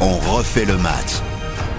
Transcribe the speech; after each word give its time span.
On 0.00 0.16
refait 0.34 0.64
le 0.64 0.76
match. 0.76 1.20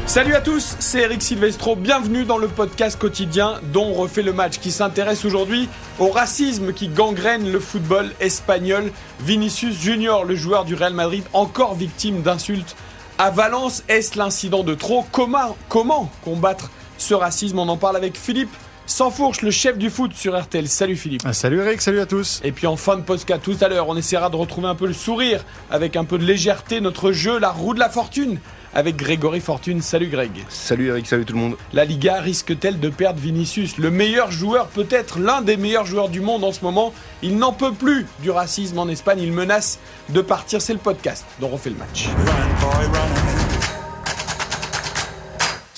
Salut 0.05 0.35
à 0.35 0.41
tous, 0.41 0.77
c'est 0.79 0.99
Eric 0.99 1.21
Silvestro, 1.21 1.75
bienvenue 1.75 2.23
dans 2.23 2.37
le 2.37 2.47
podcast 2.47 2.97
quotidien 2.97 3.55
dont 3.73 3.87
on 3.87 3.93
refait 3.93 4.21
le 4.21 4.31
match 4.31 4.59
qui 4.59 4.71
s'intéresse 4.71 5.25
aujourd'hui 5.25 5.67
au 5.99 6.09
racisme 6.09 6.71
qui 6.71 6.87
gangrène 6.87 7.51
le 7.51 7.59
football 7.59 8.11
espagnol. 8.21 8.91
Vinicius 9.19 9.77
Junior, 9.77 10.23
le 10.23 10.35
joueur 10.35 10.63
du 10.63 10.75
Real 10.75 10.93
Madrid, 10.93 11.25
encore 11.33 11.75
victime 11.75 12.21
d'insultes 12.21 12.77
à 13.17 13.31
Valence. 13.31 13.83
Est-ce 13.89 14.17
l'incident 14.17 14.63
de 14.63 14.75
trop? 14.75 15.05
Comment, 15.11 15.57
comment 15.67 16.09
combattre 16.23 16.71
ce 16.97 17.13
racisme? 17.13 17.59
On 17.59 17.67
en 17.67 17.77
parle 17.77 17.97
avec 17.97 18.17
Philippe 18.17 18.53
Sansfourche, 18.87 19.41
le 19.41 19.51
chef 19.51 19.77
du 19.77 19.89
foot 19.89 20.13
sur 20.13 20.39
RTL. 20.39 20.67
Salut 20.67 20.95
Philippe. 20.95 21.23
Ah, 21.25 21.33
salut 21.33 21.59
Eric, 21.59 21.81
salut 21.81 21.99
à 21.99 22.05
tous. 22.05 22.39
Et 22.43 22.51
puis 22.51 22.67
en 22.67 22.75
fin 22.75 22.97
de 22.97 23.01
podcast 23.01 23.41
tout 23.43 23.57
à 23.61 23.67
l'heure, 23.67 23.89
on 23.89 23.97
essaiera 23.97 24.29
de 24.29 24.35
retrouver 24.35 24.67
un 24.67 24.75
peu 24.75 24.85
le 24.85 24.93
sourire 24.93 25.43
avec 25.71 25.95
un 25.95 26.05
peu 26.05 26.17
de 26.17 26.23
légèreté, 26.23 26.81
notre 26.81 27.11
jeu, 27.11 27.39
la 27.39 27.49
roue 27.49 27.73
de 27.73 27.79
la 27.79 27.89
fortune 27.89 28.39
avec 28.75 28.97
Grégory 28.97 29.39
Fortune. 29.39 29.81
Salut 29.81 30.07
Greg. 30.07 30.31
Salut 30.49 30.89
Eric, 30.89 31.07
salut 31.07 31.25
tout 31.25 31.33
le 31.33 31.39
monde. 31.39 31.55
La 31.73 31.85
Liga 31.85 32.19
risque-t-elle 32.19 32.79
de 32.79 32.89
perdre 32.89 33.19
Vinicius 33.19 33.77
Le 33.77 33.89
meilleur 33.89 34.31
joueur, 34.31 34.67
peut-être 34.67 35.17
l'un 35.17 35.41
des 35.41 35.57
meilleurs 35.57 35.85
joueurs 35.85 36.09
du 36.09 36.21
monde 36.21 36.43
en 36.43 36.51
ce 36.51 36.61
moment? 36.61 36.93
Il 37.23 37.37
n'en 37.37 37.53
peut 37.53 37.73
plus 37.73 38.05
du 38.21 38.29
racisme 38.29 38.77
en 38.77 38.87
Espagne. 38.87 39.21
Il 39.21 39.31
menace 39.31 39.79
de 40.09 40.21
partir. 40.21 40.61
C'est 40.61 40.73
le 40.73 40.79
podcast 40.79 41.25
dont 41.39 41.49
on 41.51 41.57
fait 41.57 41.71
le 41.71 41.77
match. 41.77 42.09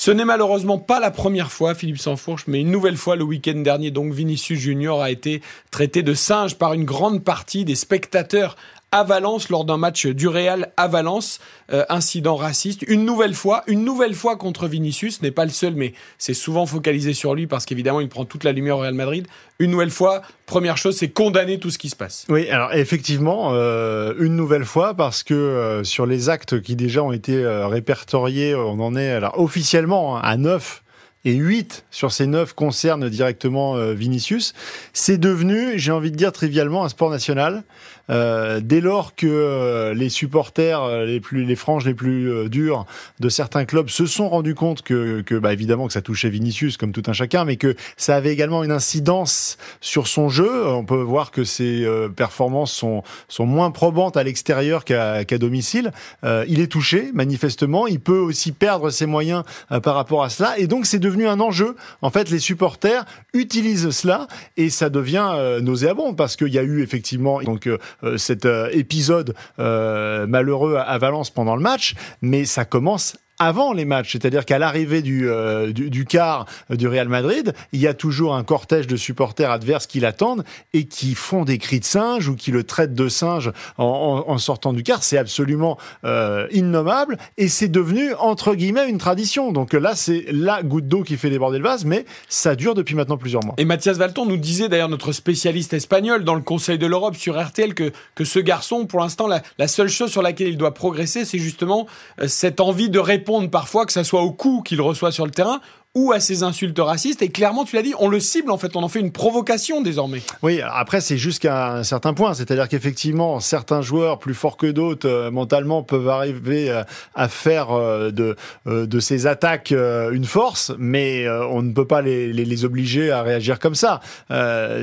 Ce 0.07 0.13
n'est 0.13 0.23
malheureusement 0.23 0.77
pas 0.77 1.01
la 1.01 1.11
première 1.11 1.51
fois, 1.51 1.75
Philippe 1.75 1.97
Sansfourche, 1.97 2.45
mais 2.47 2.61
une 2.61 2.71
nouvelle 2.71 2.95
fois 2.95 3.17
le 3.17 3.25
week-end 3.25 3.59
dernier, 3.59 3.91
donc 3.91 4.13
Vinicius 4.13 4.57
Junior 4.57 5.01
a 5.01 5.11
été 5.11 5.41
traité 5.69 6.01
de 6.01 6.13
singe 6.13 6.55
par 6.55 6.71
une 6.71 6.85
grande 6.85 7.25
partie 7.25 7.65
des 7.65 7.75
spectateurs 7.75 8.55
à 8.91 9.03
Valence 9.03 9.49
lors 9.49 9.65
d'un 9.65 9.77
match 9.77 10.05
du 10.07 10.27
Real 10.27 10.71
à 10.77 10.87
Valence. 10.87 11.39
Euh, 11.73 11.83
incident 11.89 12.37
raciste. 12.37 12.83
Une 12.87 13.03
nouvelle 13.03 13.33
fois, 13.33 13.63
une 13.67 13.83
nouvelle 13.83 14.13
fois 14.13 14.37
contre 14.37 14.67
Vinicius, 14.67 15.21
n'est 15.21 15.31
pas 15.31 15.43
le 15.43 15.51
seul, 15.51 15.75
mais 15.75 15.93
c'est 16.17 16.33
souvent 16.33 16.65
focalisé 16.65 17.13
sur 17.13 17.35
lui 17.35 17.45
parce 17.45 17.65
qu'évidemment 17.65 17.99
il 17.99 18.07
prend 18.07 18.23
toute 18.23 18.45
la 18.45 18.53
lumière 18.53 18.77
au 18.77 18.79
Real 18.79 18.93
Madrid. 18.93 19.27
Une 19.59 19.71
nouvelle 19.71 19.89
fois, 19.89 20.21
première 20.45 20.77
chose, 20.77 20.95
c'est 20.95 21.09
condamner 21.09 21.59
tout 21.59 21.69
ce 21.69 21.77
qui 21.77 21.89
se 21.89 21.97
passe. 21.97 22.25
Oui, 22.29 22.49
alors 22.49 22.73
effectivement, 22.73 23.49
euh, 23.51 24.13
une 24.19 24.37
nouvelle 24.37 24.63
fois 24.63 24.93
parce 24.93 25.23
que 25.23 25.33
euh, 25.33 25.83
sur 25.83 26.05
les 26.05 26.29
actes 26.29 26.61
qui 26.61 26.77
déjà 26.77 27.03
ont 27.03 27.11
été 27.11 27.45
répertoriés, 27.45 28.55
on 28.55 28.79
en 28.79 28.95
est 28.95 29.19
officiellement 29.33 30.17
hein, 30.17 30.21
à 30.23 30.37
9 30.37 30.83
et 31.27 31.33
8 31.33 31.85
sur 31.91 32.11
ces 32.11 32.25
9 32.27 32.53
concernent 32.53 33.09
directement 33.09 33.75
Vinicius. 33.93 34.53
C'est 34.93 35.17
devenu, 35.17 35.77
j'ai 35.77 35.91
envie 35.91 36.11
de 36.11 36.15
dire 36.15 36.31
trivialement, 36.31 36.83
un 36.83 36.89
sport 36.89 37.09
national. 37.09 37.63
Euh, 38.09 38.61
dès 38.63 38.79
lors 38.79 39.15
que 39.15 39.27
euh, 39.27 39.93
les 39.93 40.09
supporters, 40.09 40.81
euh, 40.81 41.05
les 41.05 41.19
plus, 41.19 41.43
les 41.43 41.55
franges 41.55 41.85
les 41.85 41.93
plus 41.93 42.49
dures 42.49 42.85
de 43.19 43.29
certains 43.29 43.65
clubs 43.65 43.89
se 43.89 44.05
sont 44.05 44.29
rendus 44.29 44.55
compte 44.55 44.81
que, 44.81 45.21
que 45.21 45.35
bah, 45.35 45.51
évidemment 45.51 45.87
que 45.87 45.93
ça 45.93 46.01
touchait 46.01 46.29
Vinicius 46.29 46.77
comme 46.77 46.91
tout 46.91 47.03
un 47.07 47.13
chacun, 47.13 47.43
mais 47.45 47.57
que 47.57 47.75
ça 47.97 48.15
avait 48.15 48.31
également 48.31 48.63
une 48.63 48.71
incidence 48.71 49.57
sur 49.81 50.07
son 50.07 50.29
jeu. 50.29 50.67
On 50.67 50.85
peut 50.85 51.01
voir 51.01 51.31
que 51.31 51.43
ses 51.43 51.87
performances 52.15 52.71
sont, 52.71 53.03
sont 53.27 53.45
moins 53.45 53.71
probantes 53.71 54.17
à 54.17 54.23
l'extérieur 54.23 54.85
qu'à 54.85 55.37
domicile. 55.37 55.91
il 56.23 56.59
est 56.59 56.71
touché 56.71 57.11
manifestement. 57.13 57.87
Il 57.87 57.99
peut 57.99 58.17
aussi 58.17 58.51
perdre 58.51 58.89
ses 58.89 59.05
moyens 59.05 59.43
par 59.83 59.95
rapport 59.95 60.23
à 60.23 60.29
cela, 60.29 60.57
et 60.57 60.67
donc 60.67 60.85
c'est 60.85 60.99
devenu 60.99 61.16
un 61.25 61.39
enjeu. 61.39 61.75
En 62.01 62.09
fait, 62.09 62.29
les 62.29 62.39
supporters 62.39 63.05
utilisent 63.33 63.89
cela 63.91 64.27
et 64.57 64.69
ça 64.69 64.89
devient 64.89 65.59
nauséabond 65.61 66.13
parce 66.13 66.35
qu'il 66.35 66.53
y 66.53 66.59
a 66.59 66.63
eu 66.63 66.81
effectivement 66.81 67.41
donc 67.41 67.67
euh, 67.67 68.17
cet 68.17 68.45
euh, 68.45 68.69
épisode 68.71 69.33
euh, 69.59 70.27
malheureux 70.27 70.75
à 70.75 70.97
Valence 70.97 71.29
pendant 71.29 71.55
le 71.55 71.61
match, 71.61 71.95
mais 72.21 72.45
ça 72.45 72.65
commence 72.65 73.17
avant 73.39 73.73
les 73.73 73.85
matchs, 73.85 74.13
c'est-à-dire 74.13 74.45
qu'à 74.45 74.57
l'arrivée 74.57 75.01
du, 75.01 75.29
euh, 75.29 75.71
du, 75.71 75.89
du, 75.89 76.05
quart 76.05 76.45
du 76.69 76.87
Real 76.87 77.07
Madrid, 77.07 77.53
il 77.71 77.79
y 77.79 77.87
a 77.87 77.93
toujours 77.93 78.35
un 78.35 78.43
cortège 78.43 78.87
de 78.87 78.95
supporters 78.95 79.51
adverses 79.51 79.85
qui 79.85 79.99
l'attendent 79.99 80.43
et 80.73 80.85
qui 80.85 81.13
font 81.13 81.45
des 81.45 81.57
cris 81.57 81.79
de 81.79 81.85
singe 81.85 82.27
ou 82.29 82.35
qui 82.35 82.51
le 82.51 82.63
traitent 82.63 82.95
de 82.95 83.09
singe 83.09 83.51
en, 83.77 84.23
en, 84.27 84.37
sortant 84.37 84.73
du 84.73 84.83
quart. 84.83 85.03
C'est 85.03 85.17
absolument 85.17 85.77
euh, 86.03 86.47
innommable 86.51 87.17
et 87.37 87.47
c'est 87.47 87.67
devenu 87.67 88.13
entre 88.15 88.55
guillemets 88.55 88.89
une 88.89 88.97
tradition. 88.97 89.51
Donc 89.51 89.73
là, 89.73 89.95
c'est 89.95 90.25
la 90.31 90.63
goutte 90.63 90.87
d'eau 90.87 91.03
qui 91.03 91.17
fait 91.17 91.29
déborder 91.29 91.59
le 91.59 91.63
vase, 91.63 91.85
mais 91.85 92.05
ça 92.29 92.55
dure 92.55 92.73
depuis 92.73 92.95
maintenant 92.95 93.17
plusieurs 93.17 93.43
mois. 93.43 93.55
Et 93.57 93.65
Mathias 93.65 93.97
Valton 93.97 94.25
nous 94.25 94.37
disait 94.37 94.69
d'ailleurs 94.69 94.89
notre 94.89 95.11
spécialiste 95.11 95.73
espagnol 95.73 96.23
dans 96.23 96.35
le 96.35 96.41
Conseil 96.41 96.77
de 96.77 96.87
l'Europe 96.87 97.15
sur 97.15 97.39
RTL 97.39 97.73
que 97.73 97.91
que 98.15 98.23
ce 98.23 98.39
garçon, 98.39 98.85
pour 98.85 98.99
l'instant, 98.99 99.27
la, 99.27 99.41
la 99.57 99.67
seule 99.67 99.89
chose 99.89 100.11
sur 100.11 100.21
laquelle 100.21 100.47
il 100.47 100.57
doit 100.57 100.73
progresser, 100.73 101.25
c'est 101.25 101.39
justement 101.39 101.87
euh, 102.19 102.27
cette 102.27 102.59
envie 102.59 102.89
de 102.89 102.99
répondre 102.99 103.26
parfois, 103.51 103.85
que 103.85 103.91
ça 103.91 104.03
soit 104.03 104.21
au 104.21 104.31
coup 104.31 104.61
qu'il 104.65 104.81
reçoit 104.81 105.11
sur 105.11 105.25
le 105.25 105.31
terrain 105.31 105.59
ou 105.97 106.11
à 106.11 106.19
ces 106.19 106.43
insultes 106.43 106.77
racistes. 106.77 107.23
Et 107.23 107.29
clairement, 107.29 107.65
tu 107.65 107.75
l'as 107.75 107.81
dit, 107.81 107.95
on 107.97 108.07
le 108.07 108.19
cible 108.19 108.51
en 108.51 108.57
fait, 108.57 108.75
on 108.75 108.83
en 108.83 108.87
fait 108.87 108.99
une 108.99 109.11
provocation 109.11 109.81
désormais. 109.81 110.21
Oui, 110.43 110.61
après 110.63 111.01
c'est 111.01 111.17
jusqu'à 111.17 111.73
un 111.73 111.83
certain 111.83 112.13
point, 112.13 112.35
c'est-à-dire 112.35 112.67
qu'effectivement, 112.67 113.39
certains 113.39 113.81
joueurs 113.81 114.19
plus 114.19 114.35
forts 114.35 114.57
que 114.57 114.67
d'autres 114.67 115.09
euh, 115.09 115.31
mentalement 115.31 115.81
peuvent 115.81 116.07
arriver 116.07 116.69
euh, 116.69 116.83
à 117.15 117.27
faire 117.27 117.71
euh, 117.71 118.11
de, 118.11 118.35
de 118.67 118.99
ces 118.99 119.25
attaques 119.25 119.71
une 119.71 120.25
force, 120.25 120.71
mais 120.77 121.27
on 121.29 121.63
ne 121.63 121.71
peut 121.71 121.87
pas 121.87 122.01
les, 122.01 122.31
les, 122.31 122.45
les 122.45 122.65
obliger 122.65 123.09
à 123.09 123.23
réagir 123.23 123.57
comme 123.57 123.75
ça. 123.75 124.01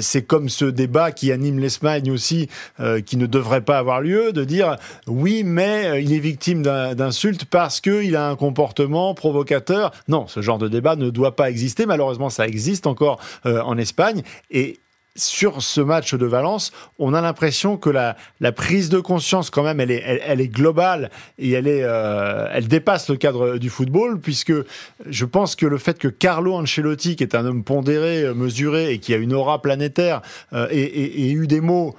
c'est 0.00 0.22
comme 0.22 0.48
ce 0.48 0.64
débat 0.64 1.12
qui 1.12 1.30
anime 1.30 1.60
l'Espagne 1.60 2.10
aussi, 2.10 2.48
qui 3.06 3.16
ne 3.16 3.26
devrait 3.26 3.60
pas 3.60 3.78
avoir 3.78 4.00
lieu, 4.00 4.32
de 4.32 4.44
dire 4.44 4.76
oui, 5.06 5.42
mais 5.44 6.02
il 6.02 6.12
est 6.12 6.18
victime 6.18 6.62
d'insultes 6.62 7.44
parce 7.44 7.80
qu'il 7.80 8.16
a 8.16 8.28
un 8.28 8.36
comportement 8.36 9.14
provocateur. 9.14 9.92
Non, 10.08 10.26
ce 10.26 10.40
genre 10.40 10.58
de 10.58 10.68
débat 10.68 10.96
ne 10.96 11.03
ne 11.04 11.10
doit 11.10 11.36
pas 11.36 11.50
exister. 11.50 11.86
Malheureusement, 11.86 12.30
ça 12.30 12.46
existe 12.46 12.86
encore 12.86 13.20
euh, 13.46 13.60
en 13.62 13.78
Espagne. 13.78 14.22
Et 14.50 14.78
sur 15.16 15.62
ce 15.62 15.80
match 15.80 16.14
de 16.14 16.26
Valence, 16.26 16.72
on 16.98 17.14
a 17.14 17.20
l'impression 17.20 17.76
que 17.76 17.88
la, 17.88 18.16
la, 18.40 18.50
prise 18.50 18.88
de 18.88 18.98
conscience, 18.98 19.48
quand 19.48 19.62
même, 19.62 19.78
elle 19.78 19.92
est, 19.92 20.02
elle, 20.26 20.40
est 20.40 20.48
globale 20.48 21.10
et 21.38 21.52
elle, 21.52 21.68
est, 21.68 21.84
euh, 21.84 22.48
elle 22.52 22.66
dépasse 22.66 23.08
le 23.08 23.16
cadre 23.16 23.58
du 23.58 23.70
football, 23.70 24.18
puisque 24.18 24.52
je 25.06 25.24
pense 25.24 25.54
que 25.54 25.66
le 25.66 25.78
fait 25.78 25.98
que 25.98 26.08
Carlo 26.08 26.54
Ancelotti, 26.54 27.14
qui 27.14 27.22
est 27.22 27.36
un 27.36 27.46
homme 27.46 27.62
pondéré, 27.62 28.34
mesuré 28.34 28.92
et 28.92 28.98
qui 28.98 29.14
a 29.14 29.16
une 29.16 29.32
aura 29.32 29.62
planétaire, 29.62 30.20
euh, 30.52 30.66
ait 30.70 31.30
eu 31.30 31.46
des 31.46 31.60
mots 31.60 31.94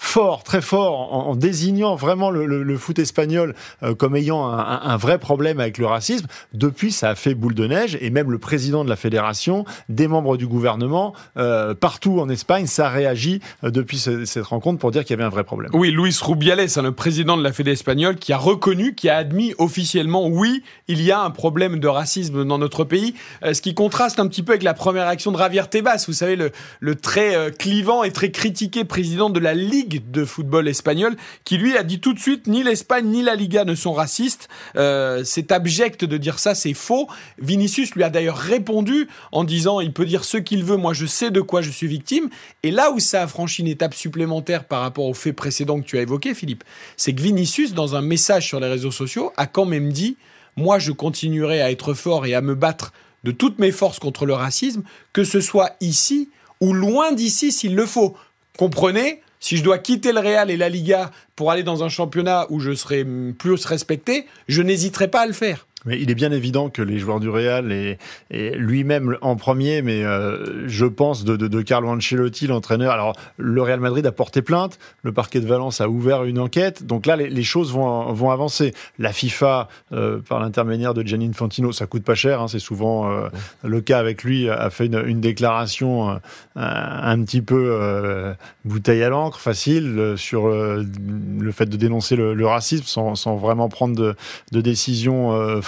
fort, 0.00 0.44
très 0.44 0.62
fort, 0.62 1.12
en, 1.12 1.34
désignant 1.34 1.96
vraiment 1.96 2.30
le, 2.30 2.78
foot 2.78 3.00
espagnol 3.00 3.54
euh, 3.82 3.94
comme 3.94 4.14
ayant 4.14 4.46
un, 4.46 4.96
vrai 4.96 5.18
problème 5.18 5.58
avec 5.58 5.76
le 5.76 5.86
racisme. 5.86 6.26
Depuis, 6.54 6.92
ça 6.92 7.10
a 7.10 7.14
fait 7.16 7.34
boule 7.34 7.54
de 7.54 7.66
neige 7.66 7.98
et 8.00 8.10
même 8.10 8.30
le 8.30 8.38
président 8.38 8.84
de 8.84 8.88
la 8.88 8.96
fédération, 8.96 9.64
des 9.88 10.06
membres 10.06 10.36
du 10.36 10.46
gouvernement, 10.46 11.14
euh, 11.36 11.74
partout 11.74 12.20
en 12.20 12.28
Espagne, 12.28 12.66
ça 12.66 12.88
réagit 12.88 13.40
euh, 13.64 13.70
depuis 13.70 13.98
cette 13.98 14.44
rencontre 14.44 14.78
pour 14.78 14.92
dire 14.92 15.02
qu'il 15.04 15.10
y 15.10 15.14
avait 15.14 15.24
un 15.24 15.30
vrai 15.30 15.42
problème. 15.42 15.72
Oui, 15.74 15.90
Luis 15.90 16.16
Rubiales, 16.22 16.68
hein, 16.76 16.82
le 16.82 16.92
président 16.92 17.36
de 17.36 17.42
la 17.42 17.52
fédération 17.52 17.68
espagnole, 17.68 18.16
qui 18.16 18.32
a 18.32 18.38
reconnu, 18.38 18.94
qui 18.94 19.08
a 19.08 19.16
admis 19.16 19.52
officiellement, 19.58 20.26
oui, 20.28 20.62
il 20.86 21.02
y 21.02 21.10
a 21.10 21.20
un 21.20 21.30
problème 21.30 21.80
de 21.80 21.88
racisme 21.88 22.44
dans 22.44 22.56
notre 22.56 22.84
pays, 22.84 23.14
ce 23.42 23.60
qui 23.60 23.74
contraste 23.74 24.20
un 24.20 24.28
petit 24.28 24.42
peu 24.42 24.52
avec 24.52 24.62
la 24.62 24.74
première 24.74 25.06
action 25.06 25.32
de 25.32 25.38
Javier 25.38 25.64
Tebas, 25.68 26.04
vous 26.06 26.14
savez, 26.14 26.36
le, 26.36 26.50
le 26.80 26.94
très 26.94 27.52
clivant 27.58 28.04
et 28.04 28.10
très 28.10 28.30
critiqué 28.30 28.84
président 28.84 29.28
de 29.28 29.40
la 29.40 29.52
Ligue 29.52 29.87
de 29.88 30.24
football 30.24 30.68
espagnol, 30.68 31.16
qui 31.44 31.56
lui 31.56 31.76
a 31.76 31.82
dit 31.82 32.00
tout 32.00 32.12
de 32.12 32.18
suite 32.18 32.46
ni 32.46 32.62
l'Espagne 32.62 33.06
ni 33.06 33.22
la 33.22 33.34
Liga 33.34 33.64
ne 33.64 33.74
sont 33.74 33.92
racistes. 33.92 34.48
Euh, 34.76 35.22
c'est 35.24 35.52
abject 35.52 36.04
de 36.04 36.16
dire 36.16 36.38
ça, 36.38 36.54
c'est 36.54 36.74
faux. 36.74 37.08
Vinicius 37.38 37.94
lui 37.94 38.02
a 38.02 38.10
d'ailleurs 38.10 38.36
répondu 38.36 39.08
en 39.32 39.44
disant 39.44 39.80
il 39.80 39.92
peut 39.92 40.06
dire 40.06 40.24
ce 40.24 40.36
qu'il 40.36 40.64
veut, 40.64 40.76
moi 40.76 40.92
je 40.92 41.06
sais 41.06 41.30
de 41.30 41.40
quoi 41.40 41.62
je 41.62 41.70
suis 41.70 41.86
victime. 41.86 42.28
Et 42.62 42.70
là 42.70 42.90
où 42.90 43.00
ça 43.00 43.22
a 43.22 43.26
franchi 43.26 43.62
une 43.62 43.68
étape 43.68 43.94
supplémentaire 43.94 44.64
par 44.64 44.82
rapport 44.82 45.06
au 45.06 45.14
fait 45.14 45.32
précédent 45.32 45.80
que 45.80 45.86
tu 45.86 45.98
as 45.98 46.02
évoqué, 46.02 46.34
Philippe, 46.34 46.64
c'est 46.96 47.14
que 47.14 47.22
Vinicius, 47.22 47.74
dans 47.74 47.96
un 47.96 48.02
message 48.02 48.46
sur 48.46 48.60
les 48.60 48.68
réseaux 48.68 48.90
sociaux, 48.90 49.32
a 49.36 49.46
quand 49.46 49.64
même 49.64 49.92
dit 49.92 50.16
moi 50.56 50.78
je 50.78 50.92
continuerai 50.92 51.62
à 51.62 51.70
être 51.70 51.94
fort 51.94 52.26
et 52.26 52.34
à 52.34 52.40
me 52.40 52.54
battre 52.54 52.92
de 53.24 53.30
toutes 53.30 53.58
mes 53.58 53.72
forces 53.72 53.98
contre 53.98 54.26
le 54.26 54.34
racisme, 54.34 54.82
que 55.12 55.24
ce 55.24 55.40
soit 55.40 55.76
ici 55.80 56.28
ou 56.60 56.72
loin 56.72 57.12
d'ici 57.12 57.52
s'il 57.52 57.74
le 57.74 57.86
faut. 57.86 58.16
Comprenez, 58.56 59.22
si 59.40 59.56
je 59.56 59.62
dois 59.62 59.78
quitter 59.78 60.12
le 60.12 60.20
Real 60.20 60.50
et 60.50 60.56
la 60.56 60.68
Liga 60.68 61.10
pour 61.36 61.50
aller 61.50 61.62
dans 61.62 61.84
un 61.84 61.88
championnat 61.88 62.46
où 62.50 62.58
je 62.58 62.74
serai 62.74 63.04
plus 63.04 63.64
respecté, 63.64 64.26
je 64.48 64.62
n'hésiterai 64.62 65.08
pas 65.08 65.20
à 65.20 65.26
le 65.26 65.32
faire. 65.32 65.67
Mais 65.84 66.00
il 66.00 66.10
est 66.10 66.14
bien 66.14 66.32
évident 66.32 66.70
que 66.70 66.82
les 66.82 66.98
joueurs 66.98 67.20
du 67.20 67.28
Real 67.28 67.70
et, 67.70 67.98
lui-même 68.30 69.16
en 69.20 69.36
premier, 69.36 69.80
mais 69.80 70.02
euh, 70.02 70.68
je 70.68 70.86
pense 70.86 71.24
de, 71.24 71.36
de, 71.36 71.62
Carlo 71.62 71.88
Ancelotti, 71.88 72.48
l'entraîneur. 72.48 72.92
Alors 72.92 73.14
le 73.36 73.62
Real 73.62 73.78
Madrid 73.78 74.04
a 74.04 74.10
porté 74.10 74.42
plainte, 74.42 74.78
le 75.02 75.12
parquet 75.12 75.40
de 75.40 75.46
Valence 75.46 75.80
a 75.80 75.88
ouvert 75.88 76.24
une 76.24 76.40
enquête, 76.40 76.84
donc 76.84 77.06
là 77.06 77.14
les, 77.14 77.42
choses 77.44 77.72
vont, 77.72 78.12
vont 78.12 78.30
avancer. 78.30 78.74
La 78.98 79.12
FIFA, 79.12 79.68
euh, 79.92 80.18
par 80.18 80.40
l'intermédiaire 80.40 80.94
de 80.94 81.06
Gianni 81.06 81.28
Infantino, 81.28 81.70
ça 81.70 81.86
coûte 81.86 82.02
pas 82.02 82.16
cher, 82.16 82.42
hein, 82.42 82.48
c'est 82.48 82.58
souvent 82.58 83.08
euh, 83.10 83.28
le 83.62 83.80
cas 83.80 84.00
avec 84.00 84.24
lui, 84.24 84.50
a 84.50 84.70
fait 84.70 84.86
une, 84.86 85.20
déclaration 85.20 86.20
un, 86.56 87.22
petit 87.22 87.42
peu 87.42 88.34
bouteille 88.64 89.02
à 89.02 89.08
l'encre, 89.08 89.38
facile 89.38 90.14
sur 90.16 90.48
le 90.48 91.52
fait 91.52 91.66
de 91.66 91.76
dénoncer 91.76 92.16
le, 92.16 92.46
racisme 92.46 92.84
sans, 92.84 93.14
sans, 93.14 93.36
vraiment 93.36 93.68
prendre 93.68 93.96
de, 93.96 94.14
de 94.52 94.60
décision 94.60 95.60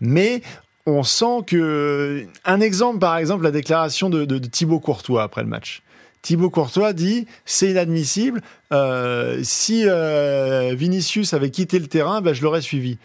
mais 0.00 0.42
on 0.86 1.02
sent 1.02 1.44
que 1.46 2.26
un 2.44 2.60
exemple, 2.60 2.98
par 2.98 3.16
exemple, 3.16 3.44
la 3.44 3.50
déclaration 3.50 4.10
de, 4.10 4.38
Thibaut 4.38 4.80
Courtois 4.80 5.22
après 5.22 5.42
le 5.42 5.48
match. 5.48 5.82
Thibaut 6.22 6.50
Courtois 6.50 6.92
dit 6.92 7.26
c'est 7.44 7.70
inadmissible. 7.70 8.42
Euh, 8.72 9.40
si 9.42 9.84
euh, 9.86 10.74
Vinicius 10.76 11.32
avait 11.32 11.50
quitté 11.50 11.78
le 11.78 11.86
terrain, 11.86 12.20
ben, 12.20 12.34
je 12.34 12.42
l'aurais 12.42 12.60
suivi. 12.60 12.98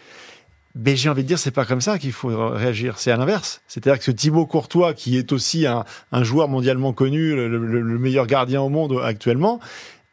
Mais 0.78 0.94
j'ai 0.94 1.08
envie 1.08 1.22
de 1.22 1.28
dire, 1.28 1.38
c'est 1.38 1.52
pas 1.52 1.64
comme 1.64 1.80
ça 1.80 1.98
qu'il 1.98 2.12
faut 2.12 2.50
réagir. 2.50 2.98
C'est 2.98 3.10
à 3.10 3.16
l'inverse. 3.16 3.62
C'est-à-dire 3.66 4.02
que 4.02 4.10
Thibaut 4.10 4.44
Courtois, 4.44 4.92
qui 4.92 5.16
est 5.16 5.32
aussi 5.32 5.66
un, 5.66 5.84
joueur 6.22 6.48
mondialement 6.48 6.92
connu, 6.92 7.34
le, 7.34 7.98
meilleur 7.98 8.26
gardien 8.26 8.60
au 8.60 8.68
monde 8.68 9.00
actuellement, 9.02 9.58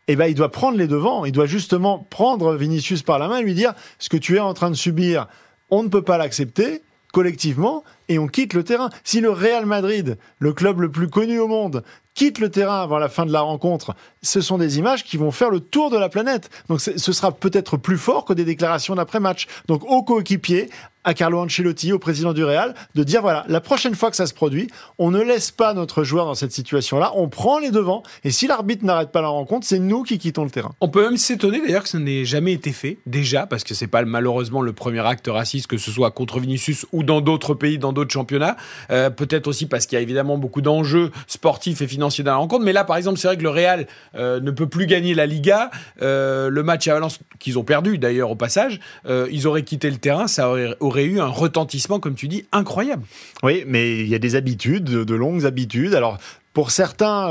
eh 0.07 0.15
ben, 0.15 0.27
il 0.27 0.35
doit 0.35 0.51
prendre 0.51 0.77
les 0.77 0.87
devants. 0.87 1.25
Il 1.25 1.33
doit 1.33 1.47
justement 1.47 2.07
prendre 2.09 2.55
Vinicius 2.55 3.01
par 3.01 3.19
la 3.19 3.27
main 3.27 3.39
et 3.39 3.43
lui 3.43 3.55
dire 3.55 3.73
ce 3.99 4.07
que 4.07 4.15
tu 4.15 4.37
es 4.37 4.39
en 4.39 4.53
train 4.53 4.69
de 4.69 4.75
subir 4.75 5.27
on 5.73 5.81
ne 5.81 5.87
peut 5.87 6.03
pas 6.03 6.19
l'accepter 6.19 6.83
collectivement 7.11 7.83
et 8.09 8.19
on 8.19 8.27
quitte 8.27 8.53
le 8.53 8.63
terrain. 8.63 8.89
Si 9.03 9.21
le 9.21 9.31
Real 9.31 9.65
Madrid, 9.65 10.19
le 10.37 10.53
club 10.53 10.81
le 10.81 10.91
plus 10.91 11.09
connu 11.09 11.39
au 11.39 11.47
monde, 11.47 11.83
quitte 12.13 12.37
le 12.37 12.49
terrain 12.49 12.81
avant 12.81 12.99
la 12.99 13.09
fin 13.09 13.25
de 13.25 13.31
la 13.31 13.41
rencontre, 13.41 13.95
ce 14.21 14.39
sont 14.39 14.59
des 14.59 14.77
images 14.77 15.03
qui 15.03 15.17
vont 15.17 15.31
faire 15.31 15.49
le 15.49 15.59
tour 15.59 15.89
de 15.89 15.97
la 15.97 16.09
planète. 16.09 16.51
Donc 16.69 16.79
ce 16.79 17.11
sera 17.11 17.31
peut-être 17.31 17.75
plus 17.75 17.97
fort 17.97 18.23
que 18.23 18.33
des 18.33 18.45
déclarations 18.45 18.93
d'après-match. 18.93 19.47
Donc 19.67 19.83
aux 19.83 20.03
coéquipiers, 20.03 20.69
à 21.03 21.13
Carlo 21.13 21.39
Ancelotti, 21.39 21.91
au 21.91 21.99
président 21.99 22.33
du 22.33 22.43
Real, 22.43 22.73
de 22.95 23.03
dire 23.03 23.21
voilà, 23.21 23.45
la 23.47 23.61
prochaine 23.61 23.95
fois 23.95 24.09
que 24.09 24.15
ça 24.15 24.27
se 24.27 24.33
produit, 24.33 24.67
on 24.97 25.11
ne 25.11 25.21
laisse 25.21 25.51
pas 25.51 25.73
notre 25.73 26.03
joueur 26.03 26.25
dans 26.25 26.35
cette 26.35 26.51
situation-là, 26.51 27.11
on 27.15 27.29
prend 27.29 27.59
les 27.59 27.71
devants, 27.71 28.03
et 28.23 28.31
si 28.31 28.47
l'arbitre 28.47 28.85
n'arrête 28.85 29.11
pas 29.11 29.21
la 29.21 29.27
rencontre, 29.27 29.65
c'est 29.67 29.79
nous 29.79 30.03
qui 30.03 30.17
quittons 30.17 30.43
le 30.43 30.49
terrain. 30.49 30.73
On 30.81 30.89
peut 30.89 31.03
même 31.03 31.17
s'étonner 31.17 31.61
d'ailleurs 31.61 31.83
que 31.83 31.89
ça 31.89 31.99
n'ait 31.99 32.25
jamais 32.25 32.53
été 32.53 32.71
fait, 32.71 32.97
déjà, 33.05 33.45
parce 33.45 33.63
que 33.63 33.73
c'est 33.73 33.87
pas 33.87 34.03
malheureusement 34.03 34.61
le 34.61 34.73
premier 34.73 35.05
acte 35.05 35.27
raciste, 35.27 35.67
que 35.67 35.77
ce 35.77 35.91
soit 35.91 36.11
contre 36.11 36.39
Vinicius 36.39 36.85
ou 36.91 37.03
dans 37.03 37.21
d'autres 37.21 37.53
pays, 37.53 37.77
dans 37.77 37.93
d'autres 37.93 38.11
championnats. 38.11 38.55
Euh, 38.91 39.09
peut-être 39.09 39.47
aussi 39.47 39.65
parce 39.65 39.85
qu'il 39.85 39.97
y 39.97 39.99
a 39.99 40.01
évidemment 40.01 40.37
beaucoup 40.37 40.61
d'enjeux 40.61 41.11
sportifs 41.27 41.81
et 41.81 41.87
financiers 41.87 42.23
dans 42.23 42.31
la 42.31 42.37
rencontre, 42.37 42.63
mais 42.63 42.73
là, 42.73 42.83
par 42.83 42.97
exemple, 42.97 43.17
c'est 43.17 43.27
vrai 43.27 43.37
que 43.37 43.43
le 43.43 43.49
Real 43.49 43.87
euh, 44.15 44.39
ne 44.39 44.51
peut 44.51 44.67
plus 44.67 44.85
gagner 44.85 45.13
la 45.13 45.25
Liga. 45.25 45.71
Euh, 46.01 46.49
le 46.49 46.63
match 46.63 46.87
à 46.87 46.93
Valence, 46.93 47.19
qu'ils 47.39 47.59
ont 47.59 47.63
perdu 47.63 47.97
d'ailleurs 47.97 48.31
au 48.31 48.35
passage, 48.35 48.79
ils 49.05 49.47
auraient 49.47 49.63
quitté 49.63 49.89
le 49.89 49.97
terrain, 49.97 50.27
ça 50.27 50.49
aurait, 50.49 50.75
eu 51.01 51.19
un 51.19 51.27
retentissement, 51.27 51.99
comme 51.99 52.15
tu 52.15 52.27
dis, 52.27 52.45
incroyable. 52.51 53.03
Oui, 53.41 53.63
mais 53.65 53.99
il 53.99 54.07
y 54.07 54.15
a 54.15 54.19
des 54.19 54.35
habitudes, 54.35 54.83
de 54.83 55.15
longues 55.15 55.45
habitudes. 55.45 55.95
Alors, 55.95 56.19
pour 56.53 56.69
certains, 56.69 57.29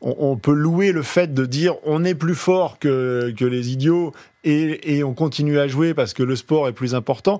on, 0.00 0.36
peut 0.36 0.52
louer 0.52 0.92
le 0.92 1.02
fait 1.02 1.34
de 1.34 1.44
dire 1.44 1.74
on 1.84 2.04
est 2.04 2.14
plus 2.14 2.34
fort 2.34 2.78
que, 2.78 3.34
les 3.38 3.70
idiots 3.70 4.12
et, 4.44 4.96
et, 4.96 5.04
on 5.04 5.12
continue 5.12 5.58
à 5.58 5.68
jouer 5.68 5.92
parce 5.92 6.14
que 6.14 6.22
le 6.22 6.34
sport 6.34 6.68
est 6.68 6.72
plus 6.72 6.94
important. 6.94 7.38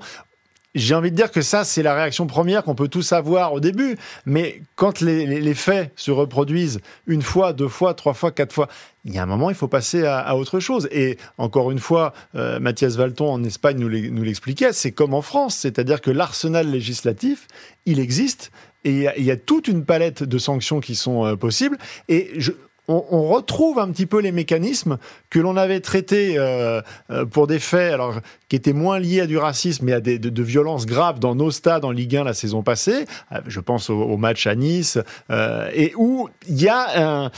J'ai 0.79 0.95
envie 0.95 1.11
de 1.11 1.17
dire 1.17 1.33
que 1.33 1.43
ça, 1.43 1.65
c'est 1.65 1.83
la 1.83 1.95
réaction 1.95 2.27
première 2.27 2.63
qu'on 2.63 2.75
peut 2.75 2.89
tous 2.89 3.13
avoir 3.13 3.53
au 3.53 3.61
début. 3.61 3.97
Mais 4.27 4.63
quand 4.77 5.01
les, 5.01 5.55
faits 5.55 5.93
se 5.97 6.11
reproduisent 6.11 6.81
une 7.07 7.23
fois, 7.23 7.53
deux 7.53 7.69
fois, 7.69 7.95
trois 7.95 8.15
fois, 8.15 8.31
quatre 8.31 8.53
fois, 8.53 8.69
il 9.05 9.15
y 9.15 9.19
a 9.19 9.23
un 9.23 9.27
moment, 9.27 9.51
il 9.51 9.57
faut 9.57 9.69
passer 9.69 10.07
à, 10.07 10.37
autre 10.37 10.61
chose. 10.61 10.89
Et 10.93 11.19
encore 11.37 11.71
une 11.71 11.79
fois, 11.81 12.13
euh, 12.37 12.61
Mathias 12.61 12.97
Valton 12.97 13.29
en 13.31 13.45
Espagne 13.45 13.79
nous 13.79 14.23
l'expliquait, 14.23 14.73
c'est 14.73 14.93
comme 14.93 15.15
en 15.15 15.23
France. 15.23 15.57
C'est-à-dire 15.57 16.01
que 16.01 16.11
l'arsenal 16.11 16.71
législatif, 16.71 17.49
il 17.85 17.99
existe. 17.99 18.53
Et 18.85 19.09
il 19.19 19.25
y, 19.25 19.31
a 19.33 19.37
toute 19.37 19.67
une 19.67 19.85
palette 19.85 20.23
de 20.23 20.39
sanctions 20.39 20.79
qui 20.79 20.95
sont 20.95 21.27
euh, 21.27 21.35
possibles. 21.35 21.77
Et 22.09 22.31
je, 22.37 22.53
on, 22.89 23.29
retrouve 23.29 23.79
un 23.79 23.91
petit 23.91 24.07
peu 24.07 24.21
les 24.21 24.33
mécanismes 24.33 24.99
que 25.31 25.39
l'on 25.39 25.57
avait 25.57 25.81
traités 25.81 26.39
euh, 26.39 26.81
euh, 27.11 27.27
pour 27.27 27.47
des 27.47 27.59
faits 27.59 27.93
alors, 27.93 28.15
qui 28.49 28.57
étaient 28.57 28.73
moins 28.73 28.99
liés 28.99 29.21
à 29.21 29.27
du 29.27 29.37
racisme 29.37 29.85
mais 29.85 29.93
à 29.93 30.01
des, 30.01 30.19
de, 30.19 30.43
violences 30.43 30.87
graves 30.87 31.19
dans 31.19 31.35
nos 31.35 31.51
stades 31.51 31.85
en 31.85 31.91
Ligue 31.91 32.17
1 32.17 32.25
la 32.25 32.35
saison 32.35 32.63
passée. 32.63 33.05
Euh, 33.33 33.41
je 33.47 33.61
pense 33.61 33.91
au, 33.91 34.17
match 34.17 34.47
à 34.47 34.55
Nice, 34.55 34.99
et 35.31 35.93
où 35.97 36.29
il 36.49 36.61
y 36.61 36.69
a 36.69 37.31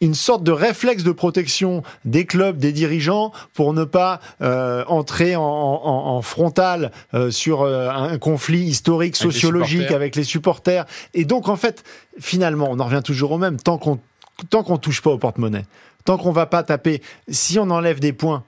une 0.00 0.14
sorte 0.14 0.42
de 0.42 0.50
réflexe 0.50 1.04
de 1.04 1.12
protection 1.12 1.82
des 2.04 2.24
clubs, 2.24 2.56
des 2.56 2.72
dirigeants, 2.72 3.32
pour 3.52 3.74
ne 3.74 3.84
pas 3.84 4.20
entrer 4.40 5.36
en, 5.36 6.20
frontal 6.22 6.90
sur 7.30 7.64
un 7.64 8.18
conflit 8.18 8.62
historique, 8.62 9.14
sociologique 9.14 9.90
avec 9.90 10.16
les 10.16 10.24
supporters. 10.24 10.84
Et 11.12 11.24
donc, 11.24 11.48
en 11.48 11.56
fait, 11.56 11.84
finalement, 12.18 12.68
on 12.70 12.80
en 12.80 12.84
revient 12.84 13.02
toujours 13.04 13.32
au 13.32 13.38
même. 13.38 13.56
Tant 13.58 13.78
qu'on 13.78 14.00
tant 14.50 14.62
qu'on 14.62 14.78
touche 14.78 15.02
pas 15.02 15.10
au 15.10 15.18
porte-monnaie, 15.18 15.64
tant 16.04 16.18
qu'on 16.18 16.32
va 16.32 16.46
pas 16.46 16.62
taper, 16.62 17.02
si 17.28 17.58
on 17.58 17.70
enlève 17.70 18.00
des 18.00 18.12
points 18.12 18.44